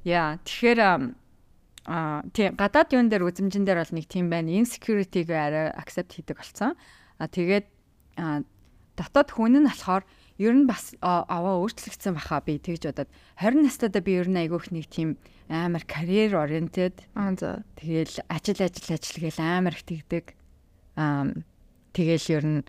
яа 0.03 0.43
тэгэхээр 0.43 0.79
а 1.85 2.25
тийм 2.33 2.57
гадаад 2.57 2.93
юун 2.97 3.09
дээр 3.13 3.29
үзэмжэн 3.29 3.65
дээр 3.65 3.81
бол 3.85 3.95
нэг 3.95 4.07
тийм 4.09 4.29
байна. 4.33 4.51
Insecurity-г 4.51 5.31
арай 5.31 5.69
accept 5.77 6.17
хийдэг 6.17 6.41
болсон. 6.41 6.75
А 7.21 7.29
тэгээд 7.29 7.69
дотоод 8.17 9.31
хүн 9.31 9.63
нь 9.63 9.69
болохоор 9.69 10.03
ер 10.39 10.55
нь 10.55 10.67
бас 10.67 10.95
аваа 11.01 11.63
өөрчлөгдсөн 11.63 12.19
баха 12.19 12.43
би 12.43 12.59
тэгж 12.59 12.91
бодоод. 12.91 13.11
20 13.39 13.63
настайдаа 13.71 14.03
би 14.03 14.19
ер 14.19 14.29
нь 14.29 14.41
айгүйх 14.43 14.75
нэг 14.75 14.91
тийм 14.91 15.15
амар 15.47 15.87
карьер 15.87 16.35
oriented 16.35 17.07
аа 17.15 17.35
за. 17.39 17.63
Тэгэл 17.79 18.19
ажил 18.27 18.59
ажил 18.59 18.91
ажил 18.91 19.19
гээл 19.23 19.41
амар 19.41 19.79
их 19.79 19.87
тэгдэг 19.87 20.35
аа 20.99 21.31
тэгэл 21.95 22.27
ер 22.35 22.45
нь 22.45 22.61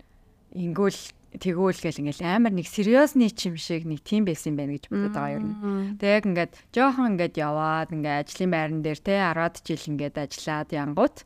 ингүүл 0.54 1.00
тэгүүл 1.42 1.80
гэл 1.82 2.00
ингээл 2.06 2.22
амар 2.22 2.54
нэг 2.54 2.70
сериосны 2.70 3.28
чим 3.34 3.58
шиг 3.58 3.84
нэг 3.84 4.00
тийм 4.06 4.24
байсан 4.24 4.54
юм 4.54 4.58
байна 4.62 4.78
гэж 4.78 4.86
бодод 4.86 5.12
байгаа 5.12 5.36
ер 5.36 5.44
нь. 5.44 5.54
Тэг 5.98 6.08
яг 6.08 6.24
ингээд 6.30 6.52
жоохон 6.70 7.18
ингээд 7.18 7.34
яваад 7.34 7.90
ингээд 7.92 8.20
ажлын 8.30 8.50
байран 8.54 8.80
дээр 8.80 9.00
те 9.02 9.14
10 9.20 9.66
жил 9.66 9.84
ингээд 9.90 10.16
ажиллаад 10.22 10.68
янгут 10.70 11.16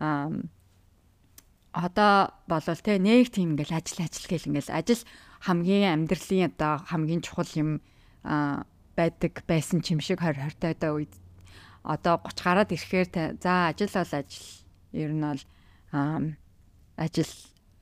аа 0.00 0.32
одоо 1.72 2.32
болвол 2.46 2.80
те 2.84 3.00
нэг 3.00 3.32
тийм 3.32 3.56
ингээл 3.56 3.80
ажил 3.80 4.04
ажил 4.04 4.26
гэл 4.28 4.48
ингээл 4.52 4.76
ажил 4.76 5.02
хамгийн 5.40 5.92
амьдралын 5.96 6.52
одоо 6.52 6.84
хамгийн 6.84 7.24
чухал 7.24 7.48
юм 7.56 7.80
байдаг 8.22 9.32
байсан 9.48 9.80
ч 9.80 9.96
юм 9.96 10.00
шиг 10.04 10.20
20 10.20 10.60
20 10.60 10.78
таа 10.78 10.92
үед. 10.92 11.12
Одоо 11.82 12.20
30 12.20 12.44
гараад 12.44 12.70
ирэхээр 12.70 13.08
за 13.40 13.72
ажил 13.72 13.88
бол 13.88 14.12
ажил. 14.12 14.48
Ер 14.92 15.10
нь 15.16 15.24
бол 15.24 15.42
ажил 16.96 17.32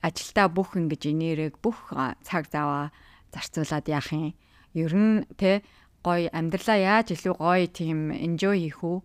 ажилдаа 0.01 0.47
бүх 0.49 0.73
ингэж 0.79 1.11
инээрэг 1.11 1.59
бүх 1.61 1.93
цаг 2.23 2.47
заваа 2.49 2.89
зарцуулаад 3.35 3.85
яах 3.91 4.09
юм? 4.15 4.33
Ер 4.73 4.93
нь 4.95 5.27
те 5.37 5.61
гоё 6.01 6.31
амьдралаа 6.33 6.79
яаж 6.79 7.13
илүү 7.13 7.35
гоё 7.37 7.67
тийм 7.67 8.09
enjoy 8.09 8.57
хийх 8.57 8.81
үү? 8.81 8.97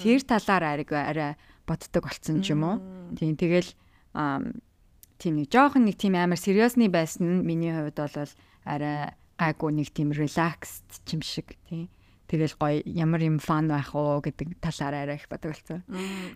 Тэр 0.00 0.20
талаар 0.26 0.64
ариг 0.74 0.90
арай 0.90 1.38
боддог 1.68 2.02
болцсон 2.08 2.42
ч 2.42 2.56
юм 2.56 2.66
уу? 2.66 2.76
Тийм 3.14 3.38
тэгэл 3.38 3.70
тийм 4.14 5.34
нэг 5.36 5.48
жоохон 5.52 5.84
нэг 5.86 5.96
тийм 6.00 6.16
амар 6.16 6.40
сериосны 6.40 6.88
байсан 6.88 7.40
нь 7.40 7.46
миний 7.46 7.72
хувьд 7.72 7.98
бол 8.00 8.32
арай 8.64 9.14
гайгүй 9.38 9.70
нэг 9.72 9.88
тийм 9.92 10.10
relaxed 10.12 10.84
юм 11.12 11.22
шиг 11.22 11.56
тийм 11.68 11.88
тэгэл 12.30 12.54
гоё 12.54 12.78
ямар 12.86 13.20
юм 13.26 13.42
фан 13.42 13.66
байх 13.66 13.90
уу 13.90 14.22
гэдэг 14.22 14.62
талаар 14.62 14.94
арай 15.10 15.18
их 15.18 15.26
бодог 15.26 15.50
болсон. 15.50 15.82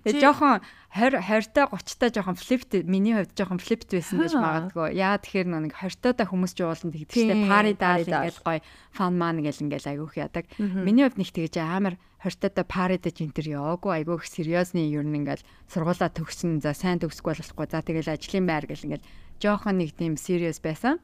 Тэгээ 0.03 0.19
жоохон 0.19 0.59
20 0.91 1.23
20-та 1.23 1.71
30-та 1.71 2.07
жоохон 2.11 2.35
флипт 2.35 2.75
миний 2.83 3.15
хувьд 3.15 3.31
жоохон 3.39 3.63
флипт 3.63 3.95
байсан 3.95 4.19
гэж 4.19 4.35
магадгүй. 4.35 4.99
Яа 4.99 5.23
тэгэхээр 5.23 5.47
нэг 5.71 5.79
20-та 5.79 6.27
хүмүүс 6.27 6.53
жуулсан 6.59 6.91
тэгдэжтэй 6.91 7.47
пари 7.47 7.79
даал 7.79 8.03
ингээл 8.03 8.43
гоё 8.43 8.61
фан 8.91 9.15
маань 9.15 9.47
гэл 9.47 9.63
ингээл 9.71 9.91
айгүйх 9.95 10.15
ядаг. 10.19 10.51
Миний 10.59 11.07
хувьд 11.07 11.23
нэг 11.23 11.31
тэгэж 11.31 11.55
амар 11.63 11.95
20-та 12.27 12.67
пари 12.67 12.99
дэж 12.99 13.23
энтер 13.23 13.47
яваагүй 13.55 14.03
айгүйх 14.03 14.27
сериосны 14.27 14.91
ер 14.91 15.07
нь 15.07 15.23
ингээл 15.23 15.47
сургуулаа 15.71 16.11
төгсөн 16.11 16.59
за 16.59 16.75
сайн 16.75 16.99
төгсөхгүй 16.99 17.39
болохгүй 17.39 17.67
за 17.71 17.85
тэгэл 17.87 18.17
ажлын 18.17 18.49
байр 18.49 18.67
гэл 18.67 18.87
ингээл 18.91 19.09
жоохон 19.39 19.79
нэг 19.79 19.93
тийм 19.95 20.17
serious 20.17 20.59
байсан. 20.59 20.99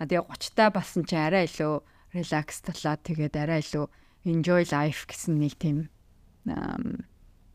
А 0.00 0.08
тэгээ 0.08 0.24
30-та 0.24 0.72
болсон 0.72 1.04
чи 1.04 1.14
арай 1.20 1.44
илүү 1.44 1.84
relax 2.16 2.64
талаад 2.64 3.00
тэгээд 3.04 3.34
арай 3.36 3.60
илүү 3.60 3.86
enjoy 4.24 4.64
life 4.72 5.06
гэсэн 5.08 5.38
нэг 5.38 5.54
тийм 5.60 5.88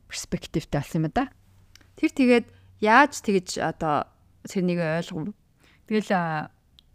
перспективтэй 0.10 0.82
болсон 0.82 1.06
юм 1.06 1.12
да. 1.14 1.30
Тэр 1.98 2.12
тэгээд 2.14 2.46
яаж 2.82 3.22
тэгж 3.22 3.62
одоо 3.62 4.10
тэрнийг 4.46 4.80
ойлгов? 4.80 5.34
Тэгэл 5.90 6.50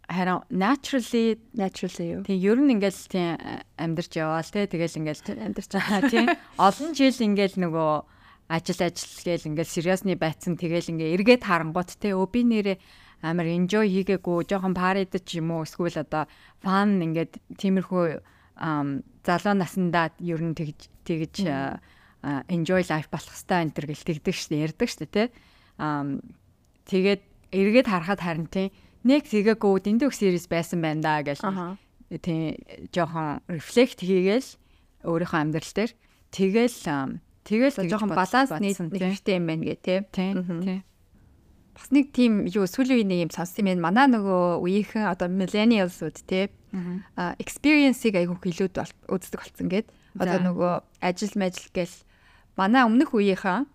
харин 0.07 0.41
naturally 0.49 1.39
naturally 1.53 2.19
юу. 2.19 2.21
Тэг 2.23 2.37
ер 2.39 2.59
нь 2.59 2.73
ингээл 2.77 3.01
тийм 3.09 3.37
амьдарч 3.77 4.11
яваал 4.19 4.45
те 4.45 4.67
тэгэл 4.67 4.99
ингээл 5.01 5.23
амьдарч 5.49 5.69
байгаа 5.71 6.01
тийм 6.09 6.27
олон 6.59 6.91
жил 6.93 7.15
ингээл 7.15 7.57
нөгөө 7.63 7.91
ажил 8.49 8.81
ажил 8.85 9.23
гээл 9.25 9.49
ингээл 9.49 9.73
сериосны 9.73 10.13
байцсан 10.13 10.53
тэгэл 10.53 10.93
ингээ 10.93 11.13
эргээд 11.17 11.43
харангуут 11.49 11.97
те 11.97 12.13
өө 12.13 12.29
би 12.29 12.41
нэрээ 12.45 12.77
амар 13.25 13.49
enjoy 13.49 13.89
хийгээгүй 13.89 14.45
жоохон 14.45 14.77
парид 14.77 15.17
ч 15.25 15.41
юм 15.41 15.49
уу 15.49 15.65
эсвэл 15.65 16.05
одоо 16.05 16.29
фан 16.61 17.01
ингээд 17.01 17.41
тиймэрхүү 17.57 18.05
залуу 18.55 19.55
насндаа 19.55 20.15
ер 20.19 20.41
нь 20.41 20.55
тэгж 20.55 20.79
тэгж 21.03 21.35
enjoy 22.49 22.81
life 22.87 23.09
болох 23.11 23.35
хэвээр 23.35 23.63
энэ 23.69 23.75
төр 23.75 23.85
гэл 23.91 24.07
тэгдэг 24.07 24.33
шүү 24.33 24.49
дээ 24.49 24.65
ярьдаг 24.65 24.89
шүү 24.89 24.99
дээ 25.05 25.13
тий. 25.13 25.27
Тэгээд 26.89 27.21
эргээд 27.53 27.87
харахад 27.89 28.21
харин 28.23 28.47
тий 28.49 28.73
нэг 29.05 29.29
тэгээгүй 29.29 29.85
дэндүү 29.85 30.09
series 30.09 30.49
байсан 30.49 30.81
байна 30.81 31.01
да 31.05 31.13
гэж 31.21 31.41
тий 32.21 32.57
жоохон 32.89 33.45
reflect 33.49 34.01
хийгээл 34.01 34.49
өөрийнхөө 35.05 35.39
амьдрал 35.41 35.73
дээр 35.77 35.91
тэгэл 36.33 36.77
тэгэл 37.45 37.75
жоохон 37.85 38.17
баланс 38.17 38.49
нэгтэй 38.49 39.37
юм 39.37 39.45
байна 39.45 39.63
гэ 39.69 39.75
тий. 39.85 39.99
Тий. 40.09 40.33
Бас 41.75 41.91
нэг 41.91 42.15
тийм 42.15 42.47
юу 42.47 42.63
сүүлийн 42.63 43.11
үеийн 43.11 43.27
юм 43.27 43.31
сонссон 43.35 43.67
юм. 43.67 43.83
Манай 43.83 44.07
нөгөө 44.07 44.63
үеийнхэн 44.63 45.11
одоо 45.11 45.27
millennials-ууд 45.27 46.17
тий 46.23 46.47
а 47.15 47.35
experience-ийг 47.39 48.15
айгүйх 48.15 48.43
илүүд 48.47 48.75
үздэг 49.11 49.39
болсон 49.39 49.67
гээд 49.67 49.87
одоо 50.19 50.39
нөгөө 50.39 50.73
ажил 51.03 51.35
мажил 51.35 51.71
гэл 51.71 51.95
манай 52.55 52.83
өмнөх 52.87 53.11
үеийнхэн 53.15 53.67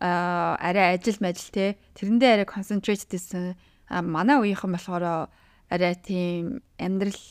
а 0.00 0.56
арай 0.60 0.96
ажил 0.96 1.20
мажил 1.20 1.52
те 1.52 1.76
тэрэндээ 1.96 2.44
арай 2.44 2.48
concentrate 2.48 3.04
гэсэн 3.08 3.56
манай 4.08 4.40
үеийнхэн 4.40 4.72
болохоор 4.72 5.28
арай 5.68 5.94
тийм 6.00 6.64
амьдрал 6.80 7.24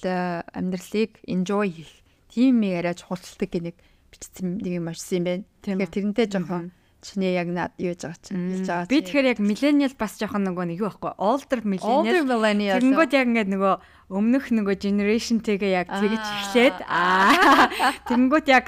амьдралыг 0.53 1.11
enjoy 1.25 1.69
хийх 1.69 1.93
тийм 2.29 2.61
арай 2.61 2.93
чухалчдаг 2.93 3.49
гэх 3.49 3.65
нэг 3.65 3.75
бичсэн 4.13 4.61
нэг 4.61 4.73
юм 4.77 4.89
очсон 4.89 5.17
юм 5.17 5.25
байна. 5.25 5.43
Тэгэхээр 5.65 5.93
тэрнтэй 5.93 6.27
жоохон 6.29 6.69
чиний 7.01 7.33
яг 7.33 7.47
над 7.47 7.71
юу 7.79 7.95
гэж 7.95 8.01
байгаа 8.03 8.19
чинь 8.19 8.39
хэлж 8.59 8.67
байгаа. 8.67 8.91
Би 8.91 8.97
тэгэхээр 8.99 9.31
яг 9.31 9.39
millennial 9.39 9.93
бас 9.95 10.13
жоохон 10.19 10.43
нөгөө 10.47 10.65
нэг 10.67 10.77
юу 10.83 10.89
байхгүй 10.91 11.13
older 11.15 11.59
millennial. 11.63 12.79
Тэгэнгүүт 12.79 13.13
яг 13.15 13.27
ингээд 13.31 13.51
нөгөө 13.55 13.73
өмнөх 14.09 14.45
нөгөө 14.51 14.75
generationтэйгээ 14.83 15.71
яг 15.79 15.87
тэгж 15.87 16.19
эхлээд 16.19 16.77
аа 16.89 17.69
тэгэнгүүт 18.09 18.47
яг 18.51 18.65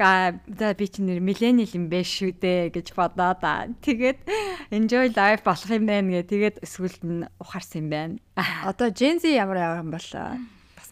за 0.47 0.71
би 0.77 0.85
чинь 0.87 1.11
millennial 1.19 1.71
юм 1.75 1.89
бэ 1.91 2.05
шүү 2.05 2.37
дээ 2.39 2.71
гэж 2.71 2.93
бодоод 2.95 3.41
аа 3.43 3.67
тэгээд 3.83 4.23
enjoy 4.71 5.11
life 5.11 5.43
болох 5.43 5.71
юм 5.73 5.89
байна 5.89 6.21
гэ 6.21 6.29
тэгээд 6.29 6.55
эсвэл 6.63 6.99
нь 7.03 7.27
ухаарсан 7.41 7.83
юм 7.83 7.89
байна. 7.89 8.15
Одоо 8.63 8.93
Gen 8.93 9.19
Z 9.19 9.27
ямар 9.33 9.59
яваа 9.59 9.81
юм 9.81 9.91
бол 9.91 10.07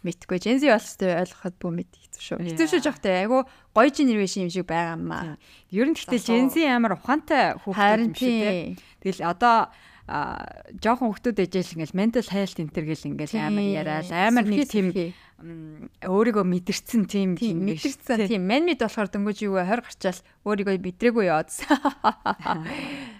мэдхгүй. 0.05 0.39
Gen 0.39 0.59
Z 0.59 0.69
болстой 0.71 1.11
ойлгоход 1.19 1.55
бүү 1.59 1.71
мэд 1.75 1.91
хэцүү 1.91 2.23
шүү. 2.23 2.37
Хэцүү 2.47 2.67
шүү 2.71 2.81
жоохтой. 2.85 3.13
Айгу 3.23 3.43
гоё 3.75 3.91
generation 3.91 4.47
юм 4.47 4.51
шиг 4.53 4.67
байгаа 4.69 4.95
юм 4.95 5.11
аа. 5.11 5.35
Ер 5.71 5.87
нь 5.89 5.95
гэхдээ 5.95 6.21
Gen 6.23 6.47
Z 6.51 6.55
амар 6.67 6.95
ухаантай 6.95 7.59
хүүхдүүд 7.61 8.03
юм 8.05 8.15
шиг 8.15 8.35
тийм. 8.39 8.79
Тэгэл 9.03 9.27
одоо 9.27 9.69
а 10.09 10.41
жоохон 10.81 11.13
хүмүүс 11.13 11.37
дэжэл 11.37 11.77
ингээл 11.77 11.93
mental 11.93 12.25
health 12.25 12.57
энтер 12.57 12.81
гэл 12.81 13.13
ингээл 13.13 13.37
амар 13.45 13.61
яриад 13.61 14.09
амар 14.09 14.45
нэг 14.49 14.65
тийм 14.65 14.89
өөрийгөө 16.01 16.45
мэдэрсэн 16.49 17.05
тийм 17.05 17.37
мэдэрсэн 17.37 18.25
тийм 18.25 18.41
мен 18.41 18.65
мэд 18.65 18.81
болохоор 18.81 19.05
дөнгөж 19.05 19.45
юу 19.45 19.61
20 19.61 19.85
гарчаал 19.85 20.19
өөрийгөө 20.49 20.81
мэдрээгүй 20.81 21.29
яваадсан. 21.29 21.77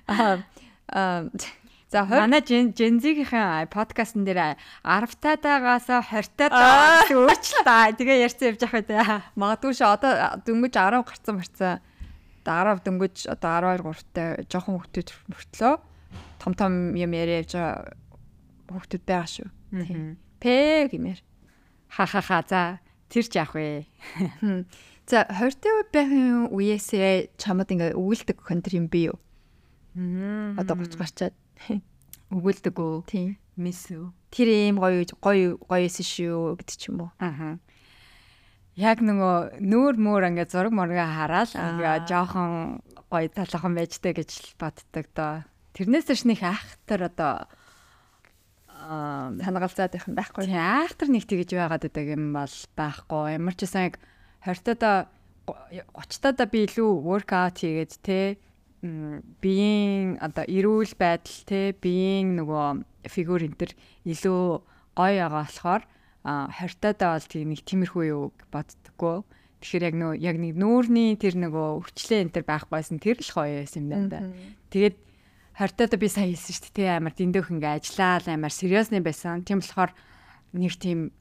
Аа 0.10 1.30
За 1.89 2.05
манай 2.05 2.41
Gen-Z-ийн 2.46 3.65
подкастн 3.74 4.22
дээр 4.22 4.62
10-таагаас 4.86 5.89
20-таа 5.89 7.10
өөрчлөлт 7.10 7.98
тэгээ 7.98 8.29
ярьсан 8.29 8.53
явж 8.53 8.62
явах 8.62 8.86
үү. 8.86 9.34
Магадгүй 9.34 9.74
ш 9.74 9.81
одоо 9.89 10.38
дөнгөж 10.46 10.74
10 10.77 11.01
гарцсан 11.01 11.41
марцсан. 11.41 11.81
10 12.46 12.86
дөнгөж 12.86 13.25
одоо 13.34 13.74
12 13.81 14.05
3-тай 14.05 14.46
жоохон 14.46 14.77
хүүхдүүд 14.77 15.10
мөртлөө 15.34 15.74
том 16.38 16.53
том 16.53 16.74
юм 16.93 17.12
яриа 17.17 17.41
явж 17.41 17.58
байгаа 17.58 17.98
хүүхдүүд 18.69 19.03
байгаа 19.10 19.29
шүү. 19.34 19.50
Пэ 20.38 20.93
гэмээр. 20.93 21.19
Ха 21.89 22.05
ха 22.05 22.22
ха 22.22 22.46
за 22.46 22.62
тэр 23.10 23.25
ч 23.25 23.34
яах 23.34 23.58
вэ? 23.58 23.89
За 25.10 25.25
20-т 25.25 25.89
байхын 25.89 26.53
үеэсээ 26.53 27.34
чамд 27.41 27.65
ингээ 27.74 27.98
өгүүлдэг 27.98 28.38
контент 28.46 28.77
юм 28.77 28.86
би 28.86 29.10
юу? 29.10 29.17
Одоо 30.53 30.77
30 30.77 31.01
гарчаад 31.01 31.34
өгүүлдэг 32.36 32.75
үү? 32.75 32.96
Тийм. 33.10 33.36
Мис 33.60 33.92
үү? 33.92 34.13
Тэр 34.32 34.48
ийм 34.48 34.80
гоё 34.80 35.04
гоё 35.20 35.60
гоёсэн 35.60 36.06
шүү 36.06 36.56
гэдэг 36.62 36.78
ч 36.80 36.84
юм 36.88 37.08
уу. 37.08 37.12
Аа. 37.20 37.60
Яг 38.80 39.04
нөгөө 39.04 39.60
нүүр 39.60 39.96
мөр 40.00 40.32
ингээ 40.32 40.48
зураг 40.48 40.72
морга 40.72 41.04
хараад 41.04 41.51
ингээ 41.51 42.08
жоохон 42.08 42.80
гоё 43.12 43.28
талхан 43.28 43.75
байжтэй 43.75 44.16
гэж 44.16 44.56
боддог 44.56 45.06
доо. 45.12 45.44
Тэрнээс 45.75 46.08
ч 46.08 46.24
нэг 46.24 46.39
айхтар 46.39 47.12
одоо 47.12 47.51
аа 48.72 49.36
хангалзаад 49.36 49.92
байх 49.92 50.08
юм 50.08 50.16
байхгүй. 50.16 50.48
Тийм 50.48 50.63
айхтар 50.63 51.10
нэг 51.12 51.28
тэгэж 51.28 51.50
байгаад 51.51 51.84
байдаг 51.84 52.06
юм 52.08 52.32
бол 52.32 52.56
байхгүй. 52.80 53.36
Ямар 53.36 53.56
ч 53.60 53.68
байсан 53.68 53.92
яг 53.92 53.96
20-таа 54.48 55.12
30-таа 55.51 56.48
би 56.48 56.63
илүү 56.63 56.89
workout 57.04 57.60
хийгээд 57.60 57.94
те 58.00 58.39
биеийн 58.82 60.20
одоо 60.24 60.46
эрүүл 60.48 60.94
байдал 60.96 61.40
те 61.44 61.76
биеийн 61.76 62.40
нөгөө 62.40 62.68
фигур 63.12 63.44
энэ 63.44 63.60
төр 63.60 63.72
илүү 64.08 64.44
гоё 64.96 65.16
байгаа 65.20 65.44
болохоор 65.44 65.84
хортоодоо 66.24 67.10
бол 67.16 67.28
тийм 67.28 67.52
нэг 67.52 67.62
тиймэрхүү 67.68 68.04
юу 68.08 68.32
боддгоо. 68.52 69.28
Тэгэхээр 69.60 69.88
яг 69.92 69.96
нөгөө 70.00 70.16
яг 70.24 70.36
нэг 70.40 70.54
нүүрний 70.56 71.20
тэр 71.20 71.36
нөгөө 71.36 71.68
өвчлээ 71.84 72.24
энэ 72.24 72.34
төр 72.40 72.46
байхгүйсэн 72.48 73.04
тэр 73.04 73.20
л 73.20 73.32
гоё 73.36 73.60
байсан 73.60 73.84
юм 73.84 73.90
байна 73.92 74.08
да. 74.08 74.20
Тэгээд 74.72 74.96
хортоодоо 75.60 76.00
би 76.00 76.08
сайн 76.08 76.32
хийсэн 76.32 76.56
шүү 76.56 76.72
дээ. 76.72 76.96
Амар 77.04 77.12
дэндөх 77.12 77.52
ингээ 77.52 77.84
ажиллаа 77.84 78.24
амар 78.24 78.54
сериусны 78.56 79.04
байсан. 79.04 79.44
Тийм 79.44 79.60
болохоор 79.60 79.92
нэг 80.56 80.74
тийм 80.80 81.12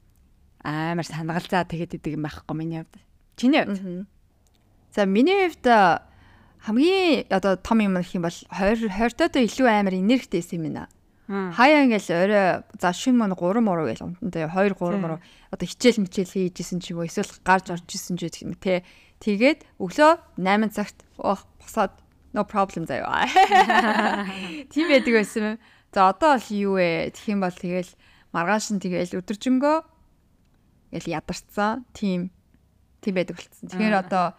амар 0.63 1.03
санагалзаа 1.03 1.67
тэгээд 1.67 1.99
идэг 1.99 2.15
юм 2.15 2.23
байхгүй 2.23 2.55
миний 2.55 2.79
хувьд. 2.87 3.03
Чиний 3.35 3.63
хувьд. 3.67 4.07
За 4.95 5.03
миний 5.03 5.51
хувьд 5.51 5.67
хамгийн 6.63 7.25
одоо 7.31 7.55
том 7.55 7.79
юм 7.79 7.95
гэх 7.95 8.15
юм 8.15 8.27
бол 8.27 8.37
20 8.51 8.91
20 8.91 9.31
доо 9.31 9.43
илүү 9.43 9.67
амар 9.67 9.95
энергитэйсэн 9.95 10.59
юм 10.59 10.63
байна. 10.67 10.85
Хаяа 11.29 11.85
ингээл 11.85 12.09
орой 12.09 12.45
за 12.81 12.89
шин 12.89 13.15
мөн 13.15 13.37
3 13.37 13.61
муруу 13.61 13.85
гэл 13.85 14.17
үнтэнтэй 14.17 14.49
2 14.49 14.73
3 14.73 14.97
муруу 14.97 15.21
одоо 15.53 15.67
хичээл 15.69 16.01
мичээл 16.03 16.49
хийжсэн 16.49 16.81
ч 16.81 16.91
юм 16.91 16.99
уу 16.99 17.07
эсвэл 17.07 17.29
гарч 17.45 17.69
орж 17.69 17.85
исэн 17.85 18.17
ч 18.17 18.27
гэх 18.27 18.43
юм 18.43 18.57
те. 18.57 18.81
Тэгээд 19.21 19.63
өглөө 19.77 20.41
8 20.41 20.73
цагт 20.73 21.05
ох 21.21 21.45
босоод 21.61 21.93
no 22.33 22.43
problem 22.43 22.89
заяа. 22.89 23.29
Тийм 24.73 24.89
байдаг 24.89 25.13
байсан 25.13 25.43
юм. 25.43 25.57
За 25.93 26.09
одоо 26.09 26.37
бол 26.37 26.49
юу 26.49 26.73
вэ? 26.81 27.13
Тэгэх 27.13 27.29
юм 27.29 27.41
бол 27.45 27.53
тэгэл 27.53 27.91
маргааш 28.33 28.65
нь 28.73 28.81
тэгэл 28.81 29.21
өдөржингөө 29.21 29.77
ингээл 30.93 31.13
ядарсан. 31.13 31.85
Тийм 31.93 32.33
тийм 33.01 33.13
байдаг 33.15 33.37
болцсон. 33.37 33.69
Тэгэхээр 33.69 33.95
одоо 34.01 34.33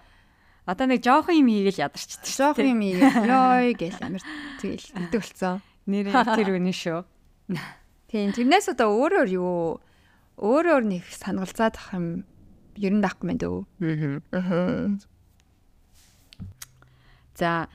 Одоо 0.70 0.86
нэг 0.86 1.02
жоохон 1.02 1.34
юм 1.42 1.50
хийгээл 1.50 1.90
ядарчдаг. 1.90 2.30
Жоохон 2.30 2.70
юм 2.70 2.80
хийгээл 2.86 3.26
ёй 3.34 3.74
гэл 3.74 3.98
амир 4.06 4.22
тэгэл 4.62 4.86
идэг 4.86 5.18
болсон. 5.18 5.58
Нэр 5.90 6.06
тэр 6.14 6.48
үнэн 6.54 6.70
шүү. 6.70 7.02
Тийм 8.06 8.30
тэрнээс 8.30 8.70
одоо 8.70 8.94
өөрөөр 8.94 9.28
юу 9.34 9.82
өөрөөр 10.38 10.84
нэг 10.86 11.04
санагалзаад 11.10 11.74
ах 11.74 11.90
юм 11.98 12.22
ер 12.78 12.92
нь 12.94 13.02
даахгүй 13.02 13.26
мэн 13.26 13.38
дөө. 13.42 13.58
Аа. 14.30 14.94
За 17.34 17.66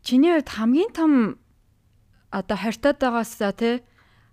чиний 0.00 0.32
хувьд 0.32 0.48
хамгийн 0.48 0.92
том 0.96 1.12
одоо 2.32 2.56
хортоод 2.56 2.98
байгаас 3.04 3.36
те 3.60 3.84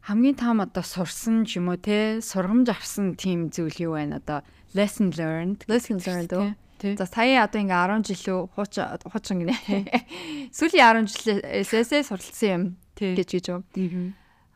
хамгийн 0.08 0.36
том 0.40 0.64
одоо 0.64 0.84
сурсан 0.84 1.46
ч 1.46 1.60
юм 1.60 1.70
уу 1.70 1.78
те 1.78 2.24
сургамж 2.24 2.72
авсан 2.72 3.14
тийм 3.20 3.54
зүйл 3.54 3.78
юу 3.78 3.94
байна 4.00 4.18
одоо 4.18 4.42
lesson 4.74 5.14
learned 5.14 5.68
lesson 5.70 6.02
learned 6.02 6.56
За 6.82 7.06
сая 7.06 7.46
одоо 7.46 7.62
ингээ 7.62 8.02
10 8.02 8.10
жилөө 8.10 8.40
хуучин 8.58 8.86
хуучин 9.06 9.38
гинэ. 9.46 9.56
Сүүлийн 10.58 11.06
10 11.06 11.42
жилээсээ 11.62 12.02
суралцсан 12.06 12.50
юм 12.50 12.64
гэж 12.98 13.30
гэж 13.30 13.46
юм. 13.54 13.62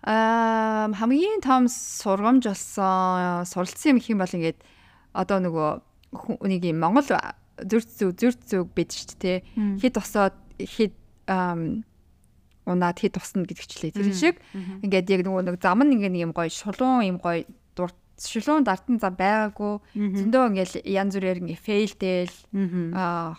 Аа 0.06 0.90
хамгийн 0.94 1.42
том 1.42 1.70
сургамж 1.70 2.50
болсон 2.50 3.46
суралцсан 3.46 3.96
юм 3.96 3.98
их 4.02 4.10
юм 4.10 4.20
бол 4.22 4.34
ингээд 4.34 4.60
одоо 5.14 5.38
нөгөө 5.42 5.70
нэг 6.50 6.62
юм 6.66 6.78
Монгол 6.82 7.06
зүрх 7.06 7.88
зүг 7.88 8.12
зүрх 8.20 8.38
зүг 8.46 8.68
бид 8.74 8.90
шүү 8.94 9.18
дээ. 9.22 9.38
Хэд 9.82 9.94
тусаад 9.96 10.36
хэд 10.60 10.94
унаад 12.66 12.98
хэд 12.98 13.14
тусна 13.16 13.46
гэдэг 13.46 13.66
чилээ. 13.70 13.94
Тэр 13.96 14.14
шиг 14.14 14.36
ингээд 14.82 15.10
яг 15.10 15.22
нөгөө 15.26 15.42
нэг 15.54 15.58
зам 15.62 15.82
нь 15.86 15.94
ингээ 15.98 16.12
нэг 16.12 16.22
юм 16.30 16.34
гоё 16.34 16.50
шулуун 16.50 17.06
юм 17.06 17.18
гоё 17.22 17.46
дурт 17.78 17.98
шилүүн 18.16 18.64
дартан 18.64 19.00
зам 19.00 19.16
байгаагүй. 19.20 19.74
Зөндөө 19.96 20.44
ингээл 20.56 20.76
янз 20.88 21.14
бүрээр 21.20 21.42
ингээ 21.44 21.60
фейлдэл 21.60 22.36
аа 22.96 23.36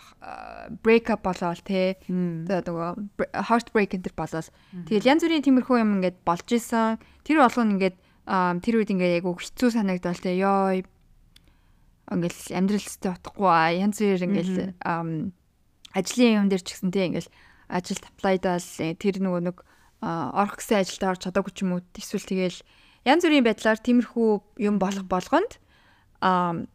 брейк 0.85 1.09
ап 1.09 1.25
болоод 1.25 1.61
те. 1.65 1.97
Нөгөө 2.07 3.25
heart 3.49 3.73
break 3.73 3.97
энэ 3.97 4.13
болоод 4.13 4.53
тэгэл 4.85 5.09
янз 5.09 5.25
бүрийн 5.25 5.45
тиймэрхүү 5.45 5.77
юм 5.81 5.97
ингээд 5.97 6.21
болж 6.21 6.47
исэн. 6.53 7.01
Тэр 7.25 7.41
болгоно 7.41 7.73
ингээд 7.73 7.97
тэр 8.61 8.75
үед 8.77 8.93
ингээ 8.93 9.17
яг 9.17 9.25
хэцүү 9.25 9.69
санагдвал 9.73 10.21
те 10.21 10.37
ёо 10.37 10.77
ингээл 12.07 12.55
амьдралстай 12.55 13.11
утахгүй 13.17 13.81
янз 13.83 13.97
бүрээр 13.99 14.27
ингээл 14.29 14.55
ажлын 15.91 16.37
юм 16.39 16.47
дээр 16.47 16.63
ч 16.63 16.77
гэсэн 16.77 16.91
те 16.93 17.07
ингээл 17.09 17.31
ажилд 17.67 18.03
аплайдаал 18.07 18.67
тэр 18.95 19.15
нөгөө 19.19 19.41
нэг 19.43 19.57
орох 19.99 20.55
гэсэн 20.61 20.83
ажилд 20.85 21.03
орж 21.03 21.19
чадаагүй 21.27 21.51
ч 21.51 21.67
юм 21.67 21.75
уу 21.75 21.81
эсвэл 21.97 22.23
тэгэл 22.23 22.59
янз 23.07 23.23
бүрийн 23.23 23.47
байдлаар 23.47 23.79
тиймэрхүү 23.79 24.29
юм 24.67 24.75
болох 24.83 25.07
болгонд 25.07 25.55
аа 26.19 26.67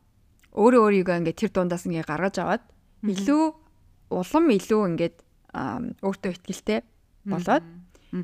өөрөө 0.57 0.81
өөрийгөө 0.89 1.17
ингээд 1.21 1.41
тэр 1.45 1.51
дундаас 1.53 1.85
ингээд 1.85 2.09
гаргаж 2.09 2.37
аваад 2.41 2.65
илүү 3.05 3.45
улам 4.17 4.45
илүү 4.49 4.83
ингээд 4.97 5.17
өөртөө 6.01 6.33
ихтэй 6.49 6.81
болоод 7.29 7.65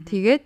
тэгээд 0.08 0.44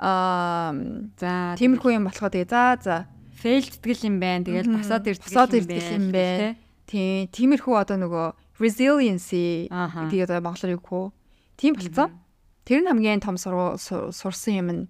аа 0.00 0.72
за 1.20 1.56
тиймэрхүү 1.60 1.90
юм 1.96 2.08
болохоо 2.08 2.32
тэгээ 2.32 2.48
за 2.48 2.62
за. 2.80 2.96
Фейлдтгэл 3.42 4.06
юм 4.06 4.16
байна. 4.22 4.44
Тэгэл 4.46 4.74
босоод 4.76 5.08
иртгэл 5.08 5.96
юм 5.98 6.06
байна. 6.12 6.56
Тийм 6.86 7.28
тиймэрхүү 7.32 7.74
одоо 7.76 7.96
нөгөө 8.00 8.26
resiliency 8.60 9.68
гэдэг 9.68 10.28
одоо 10.28 10.38
монголоор 10.44 10.74
юу 10.76 10.82
гэх 10.82 10.92
вэ? 10.92 11.02
Тийм 11.58 11.72
болцсон. 11.76 12.10
Тэр 12.64 12.80
нь 12.82 12.90
хамгийн 12.90 13.22
том 13.22 13.36
сурсан 13.36 14.54
юм 14.54 14.68
нь 14.70 14.82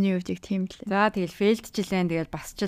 Миний 0.00 0.16
хувьд 0.16 0.32
яг 0.32 0.40
тийм 0.40 0.64
л. 0.64 0.80
За 0.88 1.12
тэгэл 1.12 1.36
фейлдчихлээ 1.36 2.08
тэгэл 2.08 2.32
бас 2.32 2.56
ч 2.56 2.64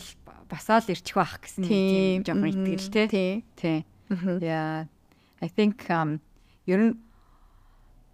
басаал 0.53 0.85
ирчих 0.85 1.17
байх 1.17 1.41
гэсэн 1.41 1.65
тийм 1.65 2.21
жоохон 2.29 2.77
итгэл 2.77 3.09
тий. 3.09 3.41
Тий. 3.57 3.89
Yeah. 4.13 4.85
I 5.41 5.49
think 5.49 5.89
um 5.89 6.21
ер 6.69 6.93
нь 6.93 7.01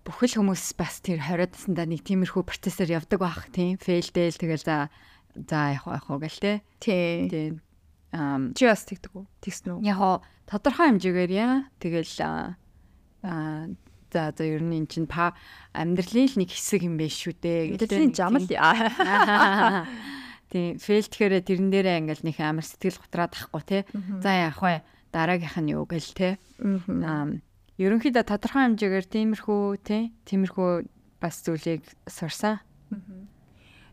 бүхэл 0.07 0.38
хүмүүс 0.38 0.78
бас 0.78 1.02
тэр 1.02 1.18
20 1.18 1.50
наснда 1.50 1.83
нэг 1.83 2.07
тиймэрхүү 2.07 2.46
процессор 2.46 2.87
явдаг 2.87 3.18
байх 3.18 3.50
тийм 3.50 3.74
фейлдэл 3.83 4.38
тэгэл 4.38 4.62
за 4.62 4.87
за 5.35 5.74
яг 5.74 5.83
яг 5.90 6.07
гэл 6.07 6.38
те. 6.38 6.52
Тий. 6.78 7.26
Тий. 7.26 7.48
Um 8.14 8.54
чи 8.54 8.70
бас 8.70 8.87
тэгдэг 8.87 9.11
үү? 9.18 9.26
Тэгсэн 9.42 9.83
үү? 9.83 9.90
Яг 9.90 10.22
тодорхой 10.46 10.94
хэмжээгээр 10.94 11.33
яа. 11.35 11.66
Тэгэл 11.83 12.14
аа 12.22 12.54
За 14.09 14.33
за 14.33 14.44
ер 14.44 14.64
нь 14.64 14.85
эн 14.85 14.87
чинь 14.88 15.09
па 15.09 15.37
амьдралын 15.77 16.29
л 16.33 16.38
нэг 16.40 16.51
хэсэг 16.53 16.85
юм 16.88 16.97
биш 16.97 17.29
шүү 17.29 17.37
дээ. 17.44 17.77
Амьдралын 17.77 18.12
зам 18.16 18.40
л. 18.40 18.49
Тийм 20.49 20.79
фейлтгэхээрээ 20.85 21.42
тэрэн 21.44 21.68
дээрээ 21.68 21.99
ингээл 22.01 22.25
нэг 22.25 22.37
амар 22.40 22.64
сэтгэл 22.64 23.05
готраад 23.05 23.37
ахгүй 23.37 23.62
те. 23.68 23.79
За 24.25 24.33
яах 24.33 24.64
вэ? 24.64 24.81
Дараагийнх 25.12 25.61
нь 25.61 25.73
юу 25.77 25.85
гэл 25.85 26.12
те. 26.16 26.40
Аа 26.64 27.29
ерөнхийдөө 27.79 28.25
тодорхой 28.27 28.66
хэмжээгээр 28.66 29.07
тиймэрхүү 29.07 29.62
те. 29.87 30.11
Тиймэрхүү 30.27 30.71
бас 31.23 31.44
зүйлийг 31.47 31.87
сурсан. 32.11 32.59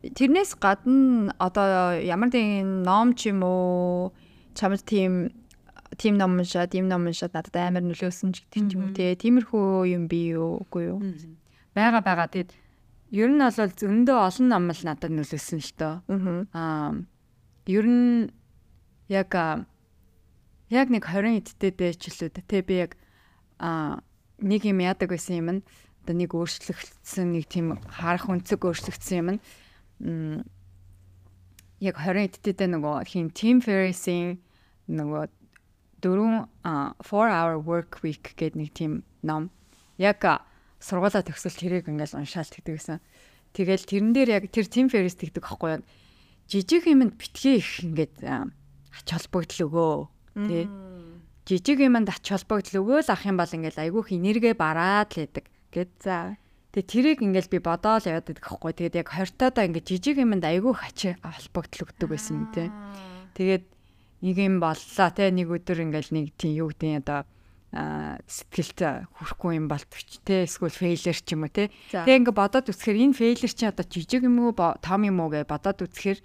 Тэрнээс 0.01 0.57
гадна 0.57 1.33
одоо 1.37 1.97
ямар 2.01 2.29
нэгэн 2.33 2.81
ном 2.81 3.13
ч 3.13 3.29
юм 3.29 3.45
уу 3.45 4.13
чамд 4.57 4.81
тийм 4.85 5.29
тим 5.97 6.17
ном 6.17 6.37
уншаад, 6.41 6.73
ийм 6.73 6.89
ном 6.89 7.05
уншаад 7.05 7.37
надад 7.37 7.55
амар 7.55 7.85
нөлөөсөн 7.85 8.33
ч 8.33 8.43
гэдэг 8.49 8.73
юм 8.73 8.89
уу 8.89 8.93
те. 8.97 9.13
Тиймэрхүү 9.13 9.93
юм 9.93 10.09
би 10.09 10.33
юу 10.33 10.65
үгүй 10.65 10.89
юу? 10.89 10.99
Бага 11.77 12.01
бага 12.01 12.25
тэгэд 12.27 12.49
ер 13.13 13.29
нь 13.29 13.39
бол 13.39 13.53
зөндөө 13.53 14.17
олон 14.17 14.47
ном 14.49 14.69
л 14.73 14.81
надад 14.81 15.13
нөлөөсөн 15.13 15.59
л 15.61 15.73
тоо. 15.77 15.93
Аа 16.57 16.97
ер 17.69 17.85
нь 17.85 18.33
яг 19.09 19.29
яг 20.69 20.87
нэг 20.89 21.05
20 21.05 21.37
эдтэй 21.39 21.71
дэчлүүд 21.71 22.41
те 22.49 22.61
би 22.65 22.81
яг 22.85 22.97
аа 23.61 24.01
нэг 24.41 24.65
юм 24.65 24.81
яадаг 24.81 25.09
байсан 25.13 25.37
юм 25.37 25.49
нь 25.59 25.61
одоо 26.01 26.15
нэг 26.17 26.33
өөрчлөгдсөн 26.33 27.33
нэг 27.33 27.45
тийм 27.49 27.77
харах 27.85 28.29
өнцөг 28.29 28.61
өөрчлөгдсөн 28.65 29.17
юм 29.21 29.29
яг 31.81 31.95
20 32.01 32.41
эдтэй 32.41 32.67
нөгөө 32.69 33.05
хин 33.05 33.29
Team 33.29 33.61
Ferriss-ийн 33.61 34.41
нөгөө 34.89 35.29
дөрөв 36.03 36.47
4 36.63 36.97
hour 37.07 37.55
work 37.61 38.01
week 38.03 38.35
гэдэг 38.35 38.55
нэг 38.59 38.69
тийм 38.75 39.03
ном 39.23 39.51
яг 39.97 40.23
сургуулаа 40.79 41.23
төгсөл 41.23 41.55
тэрийг 41.55 41.87
ингээл 41.87 42.19
уншаал 42.19 42.49
тэгдэг 42.49 42.75
гэсэн. 42.75 42.99
Тэгэл 43.55 43.87
тэрэн 43.87 44.11
дээр 44.11 44.29
яг 44.37 44.43
тэр 44.51 44.67
Team 44.67 44.91
Ferriss 44.91 45.15
тэгдэг 45.15 45.41
байхгүй 45.41 45.79
юу? 45.79 45.83
Жижиг 46.51 46.83
юмд 46.85 47.15
битгий 47.15 47.63
их 47.63 47.81
ингээд 47.81 48.21
ач 48.21 49.07
холбогдол 49.07 49.65
өгөө. 49.65 49.95
Тэ. 50.45 50.69
Жижиг 51.47 51.79
юмд 51.79 52.11
ач 52.11 52.25
холбогдол 52.27 52.83
өгөө 52.83 52.99
л 53.07 53.13
ах 53.15 53.23
юм 53.23 53.39
бол 53.39 53.49
ингээл 53.49 53.81
айгүйх 53.87 54.13
энерги 54.13 54.51
бараад 54.53 55.09
л 55.15 55.25
байдаг 55.25 55.45
гэд 55.71 55.91
за. 56.03 56.37
Тэгээ 56.75 56.91
тэрийг 56.91 57.19
ингээл 57.23 57.53
би 57.55 57.59
бодоол 57.63 58.03
яваад 58.03 58.27
байдаг 58.27 58.43
байхгүй. 58.43 58.71
Тэгээд 58.75 58.99
яг 58.99 59.09
хортоодоо 59.09 59.63
ингээд 59.63 59.89
жижиг 59.89 60.19
юмд 60.19 60.43
айгүйх 60.43 60.79
ач 60.83 60.99
холбогдол 61.23 61.87
өгдөг 61.87 62.09
байсан 62.11 62.51
тэ. 62.51 62.67
Тэгээд 63.39 63.65
нэг 64.21 64.35
юм 64.37 64.59
боллоо 64.59 65.09
те. 65.11 65.31
Нэг 65.31 65.47
өдөр 65.49 65.83
ингээл 65.89 66.11
нэг 66.15 66.25
тийм 66.39 66.53
юу 66.55 66.69
гэдэг 66.71 67.03
одоо 67.03 67.19
сэтгэлд 67.75 68.79
хүрэхгүй 69.19 69.51
юм 69.59 69.67
болтвч 69.67 70.23
те. 70.23 70.47
Эсвэл 70.47 70.71
фейлер 70.71 71.17
ч 71.17 71.27
юм 71.35 71.43
уу 71.43 71.51
те. 71.51 71.73
Тэг 71.91 72.23
ингээ 72.23 72.35
бодоод 72.35 72.71
үсгэхээр 72.71 73.11
энэ 73.11 73.17
фейлер 73.19 73.51
чи 73.51 73.65
одоо 73.67 73.83
жижиг 73.83 74.23
юм 74.23 74.39
уу 74.39 74.55
том 74.55 75.01
юм 75.03 75.19
уу 75.19 75.31
гэж 75.33 75.43
бодоод 75.43 75.83
үсгэхээр 75.83 76.19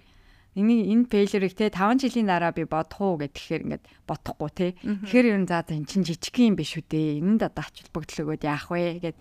энэ 0.55 0.74
энэ 0.94 1.11
фейлерийг 1.11 1.55
те 1.59 1.74
5 1.74 2.07
жилийн 2.07 2.31
дараа 2.31 2.55
би 2.55 2.62
бодох 2.70 3.03
уу 3.03 3.18
гэхээр 3.18 3.66
ингээд 3.66 3.85
бодохгүй 4.07 4.50
те. 4.55 4.66
Тэгэхээр 4.79 5.26
ер 5.26 5.38
нь 5.42 5.50
за 5.50 5.66
за 5.66 5.74
эн 5.74 5.90
чин 5.90 6.07
жижиг 6.07 6.38
юм 6.38 6.55
биш 6.55 6.79
үү 6.79 6.87
дээ. 6.87 7.18
Энэнд 7.18 7.42
одоо 7.50 7.66
ач 7.66 7.83
холбогдол 7.83 8.31
өгөөд 8.31 8.46
яах 8.46 8.70
вэ 8.70 9.03
гэд. 9.03 9.18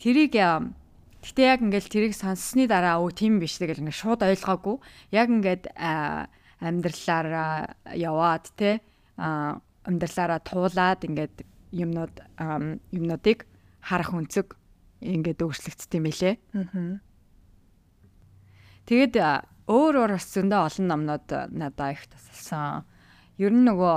Тэрийг 0.00 0.36
Гэтэ 1.20 1.42
яг 1.44 1.60
ингээл 1.60 1.92
тэрийг 1.92 2.14
сонссны 2.16 2.64
дараа 2.64 2.96
өө 3.04 3.12
тийм 3.12 3.44
биш 3.44 3.60
тэгэл 3.60 3.84
ингээд 3.84 4.00
шууд 4.00 4.24
ойлгоогүй. 4.24 4.76
Яг 5.12 5.28
ингээд 5.28 5.68
амьдралаараа 6.60 7.74
яваад 7.96 8.52
те 8.56 8.80
амьдралаараа 9.16 10.40
туулаад 10.44 11.00
ингээд 11.08 11.44
юмнууд 11.72 12.14
юмнуудыг 12.92 13.48
харах 13.80 14.12
өнцөг 14.12 14.56
ингээд 15.00 15.40
өөрчлөгдсөн 15.40 15.96
юм 15.96 16.04
билэ. 16.08 16.32
Аа. 16.52 17.00
Тэгээд 18.84 19.14
өөр 19.70 19.94
өөр 20.04 20.12
бас 20.18 20.26
зөндөө 20.34 20.60
олон 20.68 20.86
номнууд 20.90 21.28
надад 21.54 21.96
их 21.96 22.04
тасалсан. 22.12 22.84
Ер 23.40 23.52
нь 23.54 23.64
нөгөө 23.64 23.96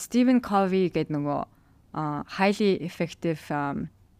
Стивен 0.00 0.40
Кови 0.40 0.88
гэдэг 0.88 1.12
нөгөө 1.12 1.40
highly 2.38 2.80
effective 2.80 3.42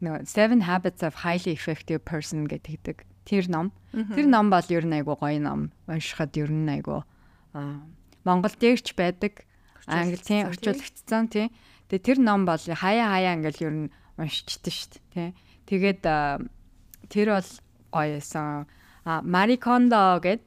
нөгөө 0.05 0.27
Seven 0.29 0.61
Habits 0.69 1.01
of 1.01 1.25
Highly 1.25 1.57
Effective 1.57 2.05
Person 2.05 2.45
гэдэг 2.45 3.07
тэр 3.25 3.49
ном. 3.49 3.73
Тэр 3.95 4.29
ном 4.29 4.53
бол 4.53 4.67
ер 4.69 4.85
нь 4.85 4.93
айгу 5.01 5.17
гоё 5.17 5.41
ном. 5.41 5.73
Уншихад 5.89 6.37
ер 6.37 6.53
нь 6.53 6.69
айгу 6.69 7.07
Монгол 7.55 8.55
дээрч 8.59 8.95
байдаг. 8.99 9.47
Англи 9.87 10.19
тийм 10.19 10.51
орчуулагдсан 10.51 11.29
тийм. 11.31 11.49
Тэгээ 11.89 12.05
тэр 12.05 12.19
ном 12.19 12.49
бол 12.49 12.59
хаяа 12.59 13.15
хаяа 13.15 13.37
ингээл 13.39 13.65
ер 13.69 13.75
нь 13.75 13.93
уншичдээ 14.19 14.75
шүү 14.75 14.91
дээ. 15.15 15.31
Тэгээд 15.69 16.03
тэр 17.13 17.29
бол 17.37 17.51
гоёсэн. 17.93 18.67
А 19.05 19.21
Мари 19.23 19.61
Кондо 19.61 20.19
гэд 20.25 20.43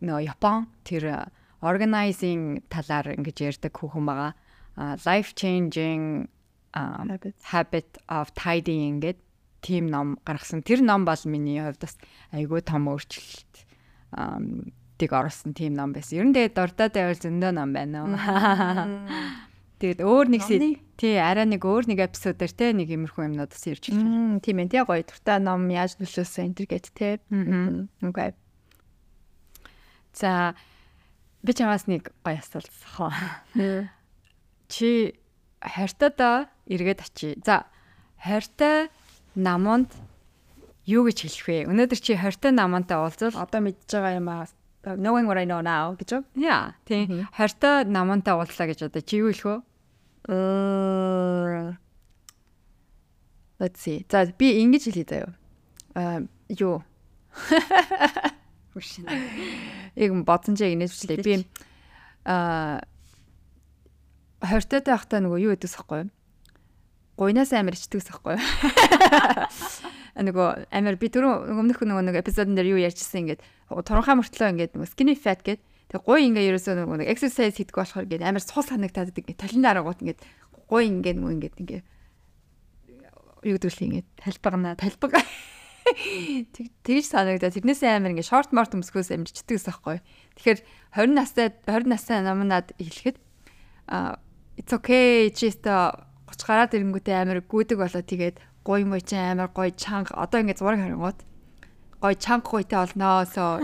нөө 0.00 0.20
Япон 0.30 0.70
тэр 0.86 1.28
organizing 1.60 2.62
талаар 2.70 3.18
ингэж 3.18 3.36
ярьдаг 3.60 3.74
хүүхэн 3.74 4.06
байгаа. 4.06 4.32
Life 5.04 5.34
changing 5.34 6.30
habit 7.50 7.98
of 8.08 8.32
tidying 8.38 9.02
гэд 9.02 9.18
тим 9.60 9.90
ном 9.90 10.16
гаргасан. 10.24 10.62
Тэр 10.62 10.80
ном 10.80 11.04
бол 11.04 11.20
миний 11.26 11.60
хувьд 11.60 11.82
бас 11.82 11.98
айгүй 12.32 12.62
том 12.64 12.88
өөрчлөлт 12.88 13.66
тийг 15.00 15.16
орсон 15.16 15.56
тийм 15.56 15.74
ном 15.74 15.96
байсан. 15.96 16.20
Ер 16.20 16.26
нь 16.28 16.36
тэгээд 16.36 16.54
дурдаад 16.54 16.92
байвал 16.92 17.16
зөндөө 17.16 17.52
ном 17.56 17.70
байна 17.72 18.04
уу. 18.04 18.12
Тэгээд 19.80 20.04
өөр 20.04 20.26
нэг 20.28 20.44
тий 21.00 21.16
арай 21.16 21.48
нэг 21.48 21.64
өөр 21.64 21.88
нэг 21.88 22.12
эпизодэр 22.12 22.52
те 22.52 22.76
нэг 22.76 22.92
иймэрхүү 22.92 23.32
юмнууд 23.32 23.48
бас 23.48 23.64
ирж 23.64 23.88
байна. 23.88 24.36
Тийм 24.44 24.60
ээ 24.60 24.76
тий 24.76 24.84
гоё 24.84 25.00
дуртай 25.00 25.40
ном 25.40 25.64
яаж 25.72 25.96
нөлөөсөн 25.96 26.52
энэ 26.52 26.56
төр 26.60 26.68
гэд 26.68 26.86
те. 26.92 27.16
Окей. 28.04 28.36
За 30.12 30.52
би 31.40 31.52
чамаас 31.56 31.88
нэг 31.88 32.12
гоё 32.20 32.44
асуулт. 32.44 32.68
Чи 34.68 35.16
хайртайдаа 35.64 36.52
эргээд 36.68 37.00
очие. 37.00 37.40
За 37.40 37.64
хайртай 38.20 38.92
намонд 39.32 39.96
юу 40.84 41.08
гэж 41.08 41.24
хэлэх 41.24 41.48
вэ? 41.48 41.72
Өнөөдөр 41.72 42.00
чи 42.04 42.20
хайртай 42.20 42.52
намантай 42.52 43.00
уулзвал 43.00 43.32
одоо 43.40 43.64
мэдж 43.64 43.88
байгаа 43.88 44.20
юм 44.20 44.28
аа 44.28 44.44
knowing 44.84 45.26
what 45.26 45.36
I 45.36 45.44
know 45.44 45.60
now 45.60 45.92
гэж 45.96 46.12
үү? 46.16 46.22
Яа, 46.40 46.72
тийм. 46.88 47.28
Хортой 47.36 47.84
намантай 47.84 48.34
уулзлаа 48.34 48.66
гэж 48.72 48.82
одоо 48.88 49.02
чи 49.04 49.16
юу 49.20 49.28
хэлэх 49.32 49.44
вэ? 49.44 49.56
Let's 53.60 53.80
see. 53.84 54.06
За 54.08 54.24
би 54.24 54.64
ингэж 54.64 54.88
хэлье 54.88 55.04
заяа. 55.04 55.36
Аа 55.92 56.24
юу? 56.48 56.80
Хүшин. 58.72 59.04
Яг 59.96 60.10
бодсон 60.24 60.56
ч 60.56 60.64
яг 60.64 60.72
инээвчлээ. 60.80 61.20
Би 61.20 61.44
аа 62.24 62.80
хортой 64.40 64.80
байхдаа 64.80 65.20
нөгөө 65.20 65.44
юу 65.44 65.52
гэдэгс 65.52 65.76
хэвгүй. 65.76 66.08
Гуйнаас 67.20 67.52
амар 67.52 67.76
ичдэгс 67.76 68.08
хэвгүй. 68.08 68.40
нөгөө 70.18 70.72
амар 70.74 70.96
би 70.98 71.08
түрүү 71.12 71.54
өмнөх 71.54 71.82
нөгөө 71.84 72.04
нэг 72.10 72.16
эпизодн 72.22 72.56
дээр 72.58 72.74
юу 72.74 72.80
ярьжсэн 72.82 73.30
ингээд 73.30 73.44
торонхай 73.70 74.16
мөртлөө 74.18 74.50
ингээд 74.54 74.74
нөгөө 74.74 74.90
skinny 74.90 75.14
fat 75.14 75.44
гэдэг 75.46 75.62
тэг 75.90 76.02
гой 76.06 76.26
ингээ 76.30 76.54
ерөөсөө 76.54 76.74
нөгөө 76.82 76.98
нэг 77.02 77.10
exercise 77.10 77.58
хийдэг 77.58 77.74
болохоор 77.74 78.06
ингээд 78.06 78.26
амар 78.26 78.42
суул 78.42 78.66
санагтаад 78.66 79.10
ингээд 79.10 79.42
талын 79.42 79.62
дараагууд 79.66 80.02
ингээд 80.02 80.20
гой 80.70 80.82
ингээд 80.86 81.18
нөгөө 81.18 81.34
ингээд 81.34 81.56
ингээ 81.62 81.82
юу 83.42 83.56
гэдэг 83.58 83.70
л 83.74 83.84
ингээд 83.90 84.08
талбагнаа 84.22 84.74
талбаг. 84.78 85.18
Тэгж 86.86 87.06
санагдаа 87.10 87.50
тэрнээс 87.50 87.82
амар 87.88 88.14
ингээ 88.14 88.30
шорт 88.30 88.54
морт 88.54 88.76
өмсгөөс 88.76 89.10
амжичдэг 89.16 89.58
гэсэн 89.58 89.70
байхгүй. 89.72 89.98
Тэгэхээр 90.38 90.58
20 90.94 91.16
настай 91.16 91.46
20 91.66 91.90
настай 91.90 92.22
намнаад 92.22 92.70
хэлэхэд 92.78 93.16
а 93.90 94.20
it's 94.60 94.70
okay 94.70 95.32
just 95.32 95.64
30 95.66 96.46
гараад 96.46 96.76
ирэнгүүтээ 96.76 97.16
амар 97.16 97.42
гүдэг 97.42 97.80
болоо. 97.80 98.02
Тэгээд 98.04 98.38
гой 98.70 98.86
мой 98.86 99.02
чи 99.02 99.18
амар 99.18 99.50
гой 99.50 99.74
чанга. 99.74 100.14
Одоо 100.14 100.38
ингээд 100.46 100.62
зураг 100.62 100.78
харангууд 100.78 101.18
гой 101.98 102.14
чанга 102.14 102.46
гойтой 102.46 102.78
олноо 102.86 103.26
соо 103.26 103.58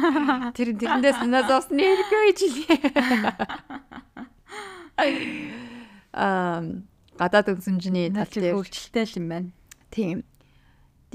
тэр 0.50 0.74
тэрэндээс 0.74 1.22
надаас 1.30 1.70
нэргүй 1.70 2.34
жилээ 2.34 2.82
ам 6.10 6.90
гадаад 7.14 7.54
өмсөмжний 7.54 8.10
тал 8.10 8.26
дээр. 8.26 8.58
хөгжилтэй 8.58 9.04
л 9.06 9.18
юм 9.22 9.26
байна. 9.30 9.50
Тийм 9.94 10.26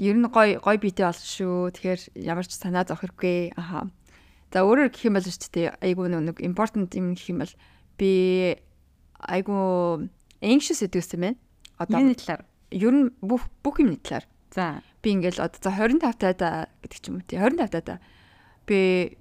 ер 0.00 0.16
нь 0.16 0.26
гой 0.32 0.56
гой 0.56 0.76
биетэй 0.80 1.04
болсон 1.06 1.28
шүү. 1.28 1.76
Тэгэхээр 1.76 2.00
ямар 2.16 2.46
ч 2.48 2.56
санаа 2.56 2.88
зовх 2.88 3.04
хэрэггүй 3.04 3.60
аха. 3.60 3.92
За 4.48 4.64
өөрөөр 4.64 4.88
гэх 4.88 5.06
юм 5.06 5.20
бол 5.20 5.26
шүү 5.28 5.52
дээ. 5.52 5.68
Айгу 5.84 6.08
нэг 6.08 6.40
important 6.40 6.90
юм 6.96 7.12
гэх 7.12 7.28
юм 7.28 7.44
бол 7.44 7.54
би 8.00 8.12
айгу 9.20 10.08
anxious 10.40 10.80
гэдэг 10.80 11.12
юм 11.12 11.22
байна. 11.22 11.38
Одоо 11.76 11.98
энэ 12.00 12.16
талаар 12.16 12.42
ер 12.72 12.92
нь 12.92 13.12
бүх 13.20 13.46
бүх 13.62 13.80
юмны 13.84 14.00
талаар. 14.00 14.26
За 14.52 14.82
би 15.04 15.12
ингээл 15.12 15.44
одоо 15.44 15.60
за 15.60 15.70
25 15.76 16.40
таа 16.40 16.68
гэдэг 16.80 16.98
ч 16.98 17.04
юм 17.08 17.20
уу 17.20 17.26
тий 17.28 17.38
25 17.38 17.84
таа. 17.84 18.00
Би 18.66 19.16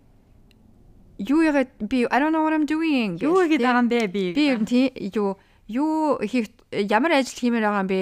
юу 1.20 1.44
ягаад 1.44 1.70
би 1.84 2.08
I 2.08 2.18
don't 2.20 2.32
know 2.32 2.48
what 2.48 2.56
I'm 2.56 2.66
doing. 2.66 3.20
Юу 3.20 3.44
хийгээд 3.44 3.62
байгаа 3.62 3.84
юм 3.84 3.90
бэ 3.92 4.02
би? 4.08 4.24
Би 4.34 4.44
ер 4.50 4.60
нь 4.64 4.70
тий 4.70 4.90
юу 5.14 5.38
юу 5.68 6.18
хийх 6.24 6.50
ямар 6.72 7.20
ажил 7.20 7.38
хиймээр 7.38 7.68
байгаа 7.68 7.84
юм 7.84 7.92
бэ? 7.92 8.02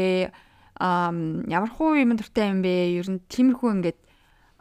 ам 0.80 1.44
ямар 1.52 1.70
хуу 1.70 2.00
юм 2.00 2.16
дуртай 2.16 2.50
юм 2.50 2.64
бэ? 2.64 2.96
Ер 2.96 3.08
нь 3.12 3.20
тиймэрхүү 3.28 3.70
ингээд 3.76 4.00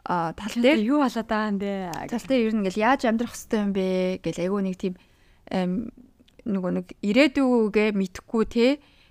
а 0.03 0.33
тал 0.35 0.51
дээр 0.51 0.83
юу 0.83 0.99
болоод 0.99 1.27
байгаа 1.31 1.49
юм 1.55 1.59
бэ? 1.63 1.71
Тал 2.11 2.25
дээр 2.27 2.45
ер 2.51 2.53
нь 2.53 2.59
ингээл 2.59 2.83
яаж 2.83 3.01
амьдрах 3.07 3.31
хэвтэй 3.31 3.59
юм 3.63 3.71
бэ 3.71 3.87
гэл 4.19 4.43
айгүй 4.43 4.61
нэг 4.67 4.75
тийм 4.75 4.93
нөгөө 6.43 6.71
нэг 6.75 6.87
ирээдүгээ 6.99 7.89
мэдхгүй 7.95 8.43
те 8.51 8.67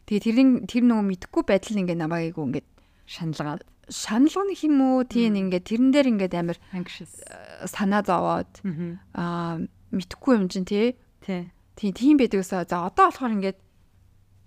Тэгээ 0.09 0.25
тэрийн 0.25 0.51
тэр 0.65 0.83
нөгөө 0.89 1.05
мэдхгүй 1.05 1.43
байдал 1.45 1.81
ингээ 1.85 2.01
намайг 2.01 2.33
айгу 2.33 2.49
ингээд 2.49 2.69
шаналгаад 3.05 3.63
шаналгах 3.93 4.61
юм 4.65 4.81
уу 4.81 5.05
тийм 5.05 5.37
ингээд 5.37 5.69
тэрэн 5.69 5.93
дээр 5.93 6.09
ингээд 6.17 6.35
амар 6.37 6.57
э, 6.57 7.69
санаа 7.69 8.01
зовоод 8.01 8.49
аа 9.13 9.61
мэдхгүй 9.93 10.33
юм 10.37 10.49
чинь 10.49 10.69
тий. 10.69 10.97
Тий. 11.25 11.53
Тийм 11.77 11.93
тийм 11.93 12.17
байдагсаа 12.17 12.65
за 12.65 12.89
одоо 12.89 13.13
болохоор 13.13 13.37
ингээд 13.37 13.59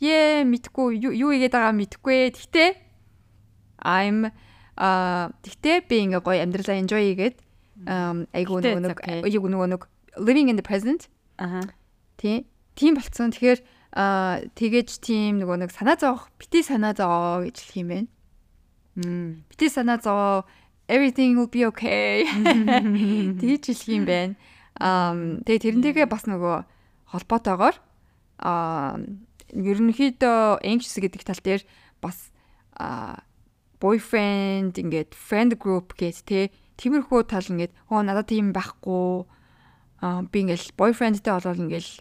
ээ 0.02 0.45
мэдхгүй 0.45 0.97
юу 0.97 1.30
игээд 1.34 1.54
байгаа 1.54 1.74
мэдхгүй. 1.78 2.34
Тэгтээ 2.38 2.69
I'm 3.82 4.30
а 4.78 5.30
тэгтээ 5.45 5.86
би 5.89 5.95
ингээ 6.10 6.21
гоё 6.21 6.41
амьдралаа 6.41 6.78
enjoy 6.78 7.02
хийгээд 7.13 7.38
айгу 8.34 8.62
нөгөө 8.62 8.82
нэг 8.82 8.97
айгу 9.26 9.47
нөгөө 9.50 9.69
нэг 9.78 9.82
living 10.17 10.50
in 10.50 10.58
the 10.58 10.65
present. 10.65 11.10
Аха. 11.38 11.65
Тий. 12.17 12.45
Тийм 12.78 12.97
болцсон. 12.97 13.34
Тэгэхээр 13.34 13.62
аа 13.91 14.43
тэгэж 14.56 15.04
тийм 15.04 15.43
нөгөө 15.43 15.67
нэг 15.67 15.71
санаа 15.75 15.99
зовох 15.99 16.32
бити 16.39 16.63
санаа 16.63 16.95
зовоо 16.95 17.43
гэж 17.43 17.56
хэлэх 17.60 17.77
юм 17.84 17.89
байна. 17.91 18.10
Бити 19.51 19.67
санаа 19.67 19.99
зов 19.99 20.47
everything 20.88 21.36
will 21.36 21.51
be 21.51 21.67
okay. 21.67 22.27
Тэгж 23.39 23.63
хэлэх 23.67 23.91
юм 23.91 24.06
байна. 24.08 24.34
Аа 24.80 25.43
тэгээ 25.43 25.63
тэрнтэйгээ 25.67 26.08
бас 26.08 26.23
нөгөө 26.27 26.63
холбоотойгоор 27.12 27.75
аа 28.39 28.95
ерөнхийдөө 29.51 30.63
anxious 30.63 30.95
гэдэг 30.95 31.23
тал 31.27 31.41
дээр 31.43 31.62
бас 31.99 32.32
аа 32.80 33.27
boyfriend 33.84 34.80
ингээд 34.80 35.12
friend 35.12 35.60
group 35.60 35.97
гэж 35.99 36.15
те 36.23 36.39
тиймэрхүү 36.80 37.21
тал 37.27 37.43
ингээд 37.43 37.75
оо 37.91 37.99
надад 37.99 38.32
тийм 38.32 38.56
байхгүй 38.56 39.27
аа 39.99 40.23
би 40.23 40.47
ингээл 40.47 40.71
boyfriendтэй 40.80 41.34
болол 41.36 41.63
ингээл 41.67 41.91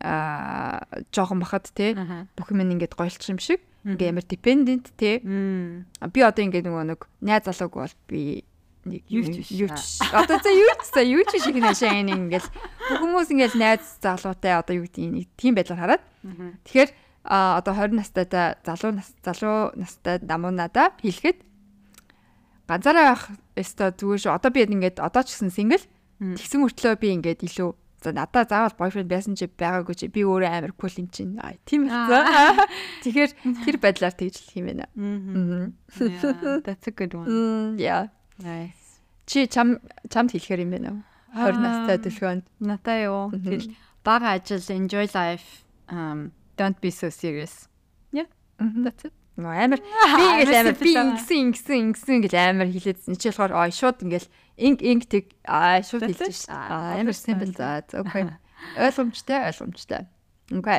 аа 0.00 0.84
жоохон 1.12 1.40
бахад 1.44 1.68
те. 1.76 1.94
Бүх 2.36 2.50
юм 2.50 2.64
ингээд 2.64 2.96
гойлч 2.96 3.20
юм 3.28 3.38
шиг. 3.38 3.60
Ингээ 3.84 4.12
амар 4.12 4.24
dependent 4.24 4.92
те. 4.96 5.20
Би 5.20 6.20
одоо 6.24 6.42
ингээд 6.44 6.66
нөгөө 6.68 6.84
нэг 6.92 7.00
найз 7.20 7.44
залууг 7.44 7.76
бол 7.76 7.94
би 8.08 8.44
нэг 8.88 9.04
юу 9.12 9.24
юу 9.52 9.68
одоо 10.12 10.40
за 10.40 10.50
юу 10.50 10.72
ч 10.80 10.88
за 10.88 11.02
юу 11.04 11.24
ч 11.28 11.36
шиг 11.36 11.60
нэшээ 11.60 12.00
ингээл 12.00 12.48
бүх 12.48 12.98
хүмүүс 13.04 13.28
ингээл 13.28 13.60
найз 13.60 14.00
залуутай 14.00 14.56
одоо 14.56 14.80
юу 14.80 14.88
гэдэг 14.88 15.04
нэг 15.04 15.28
тийм 15.36 15.52
байдлаар 15.56 16.00
хараад. 16.00 16.02
Тэгэхээр 16.64 16.90
а 17.24 17.60
одоо 17.60 17.76
20 17.76 18.00
настайтай 18.00 18.56
залуу 18.64 18.96
нас 18.96 19.12
залуу 19.20 19.76
настай 19.76 20.16
намуунада 20.24 20.96
хэлэхэд 21.04 21.44
ганцаараа 22.64 23.04
байх 23.12 23.24
өстой 23.60 23.92
зүгээр 23.92 24.20
шүү. 24.24 24.32
Одоо 24.32 24.50
би 24.52 24.64
ингээд 24.64 24.96
одоо 25.04 25.22
ч 25.28 25.36
гэсэн 25.36 25.52
сингл 25.52 25.84
тэгсэн 26.20 26.64
мөртлөө 26.64 26.96
би 26.96 27.08
ингээд 27.20 27.44
илүү 27.44 27.70
за 28.00 28.12
надаа 28.16 28.44
заавал 28.48 28.74
бойфренд 28.78 29.08
байсан 29.08 29.36
чи 29.36 29.46
байгаагүй 29.46 29.94
чи 29.94 30.08
би 30.08 30.24
өөрөө 30.24 30.50
амар 30.50 30.72
кул 30.72 30.90
юм 30.96 31.08
чинь. 31.12 31.36
Тийм 31.68 31.86
ээ. 31.86 32.66
Тэгэхээр 33.04 33.30
тэр 33.64 33.76
байдлаар 33.76 34.14
тэгжлэх 34.16 34.56
юм 34.56 34.66
байна. 34.72 34.86
That's 36.64 36.88
a 36.88 36.92
good 36.96 37.12
one. 37.14 37.76
Yeah. 37.76 38.08
Nice. 38.40 39.04
Чи 39.28 39.46
чам 39.46 39.78
чамд 40.08 40.32
хэлэхэр 40.32 40.64
юм 40.64 40.72
байна 40.72 40.88
уу? 40.96 41.00
20 41.36 41.60
настай 41.60 41.98
төлхөөнд. 42.00 42.44
Натаа 42.64 42.98
юу. 43.04 43.30
Тэгэл 43.36 43.70
бага 44.02 44.34
ажил 44.34 44.64
enjoy 44.72 45.06
life 45.14 45.62
um 45.92 46.32
Don't 46.60 46.80
be 46.80 46.90
so 46.90 47.08
serious. 47.08 47.68
Yeah. 48.12 48.28
That's 48.58 49.04
it. 49.08 49.14
Нөө 49.40 49.56
амар 49.64 49.80
би 49.80 50.24
ингээл 50.28 50.56
амар 50.60 50.76
би 50.76 50.92
ингэсэн 50.92 51.38
ингэсэн 51.48 51.76
ингэсэн 51.80 52.18
гэж 52.26 52.34
амар 52.36 52.68
хэлээдсэн. 52.68 53.16
Чи 53.16 53.32
болохоор 53.32 53.52
ой 53.56 53.72
шууд 53.72 54.04
ингээл 54.04 54.28
инг 54.60 54.84
инг 54.84 55.08
тэг 55.08 55.32
аа 55.48 55.80
шууд 55.80 56.04
хэлж 56.04 56.44
ш. 56.44 56.52
Амар 56.52 57.16
simple 57.16 57.50
за. 57.56 57.80
Окей. 57.96 58.28
Ойлгомжтой 58.76 59.48
ойлгомжтой. 59.48 60.04
Окей. 60.52 60.78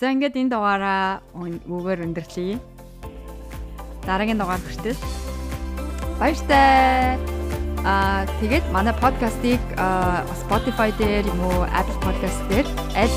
За 0.00 0.10
ингээд 0.10 0.40
энэ 0.40 0.50
дугаараа 0.50 1.20
үгээр 1.36 2.00
өндөрлөе. 2.08 2.58
Дараагийн 4.08 4.40
дугаар 4.40 4.58
хүртэл 4.64 4.98
баяртай. 6.18 7.20
Аа 7.84 8.24
тэгээд 8.40 8.64
манай 8.72 8.96
подкастыг 8.96 9.60
Spotify 10.48 10.88
дээр 10.96 11.28
юм 11.28 11.40
уу 11.44 11.68
Apple 11.68 12.00
Podcast 12.00 12.40
дээр 12.48 12.66
аль 12.96 13.16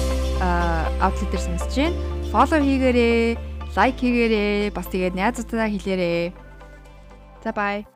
outlet 0.99 1.31
дээр 1.31 1.43
сонсож 1.47 1.71
байна. 1.71 1.97
Follow 2.27 2.59
хийгээрэй, 2.59 3.39
лайк 3.79 3.95
хийгээрэй, 4.03 4.69
бас 4.75 4.91
тэгээд 4.91 5.15
найзуудаа 5.15 5.71
хэлээрэй. 5.71 6.35
За 7.39 7.55
бай. 7.55 7.87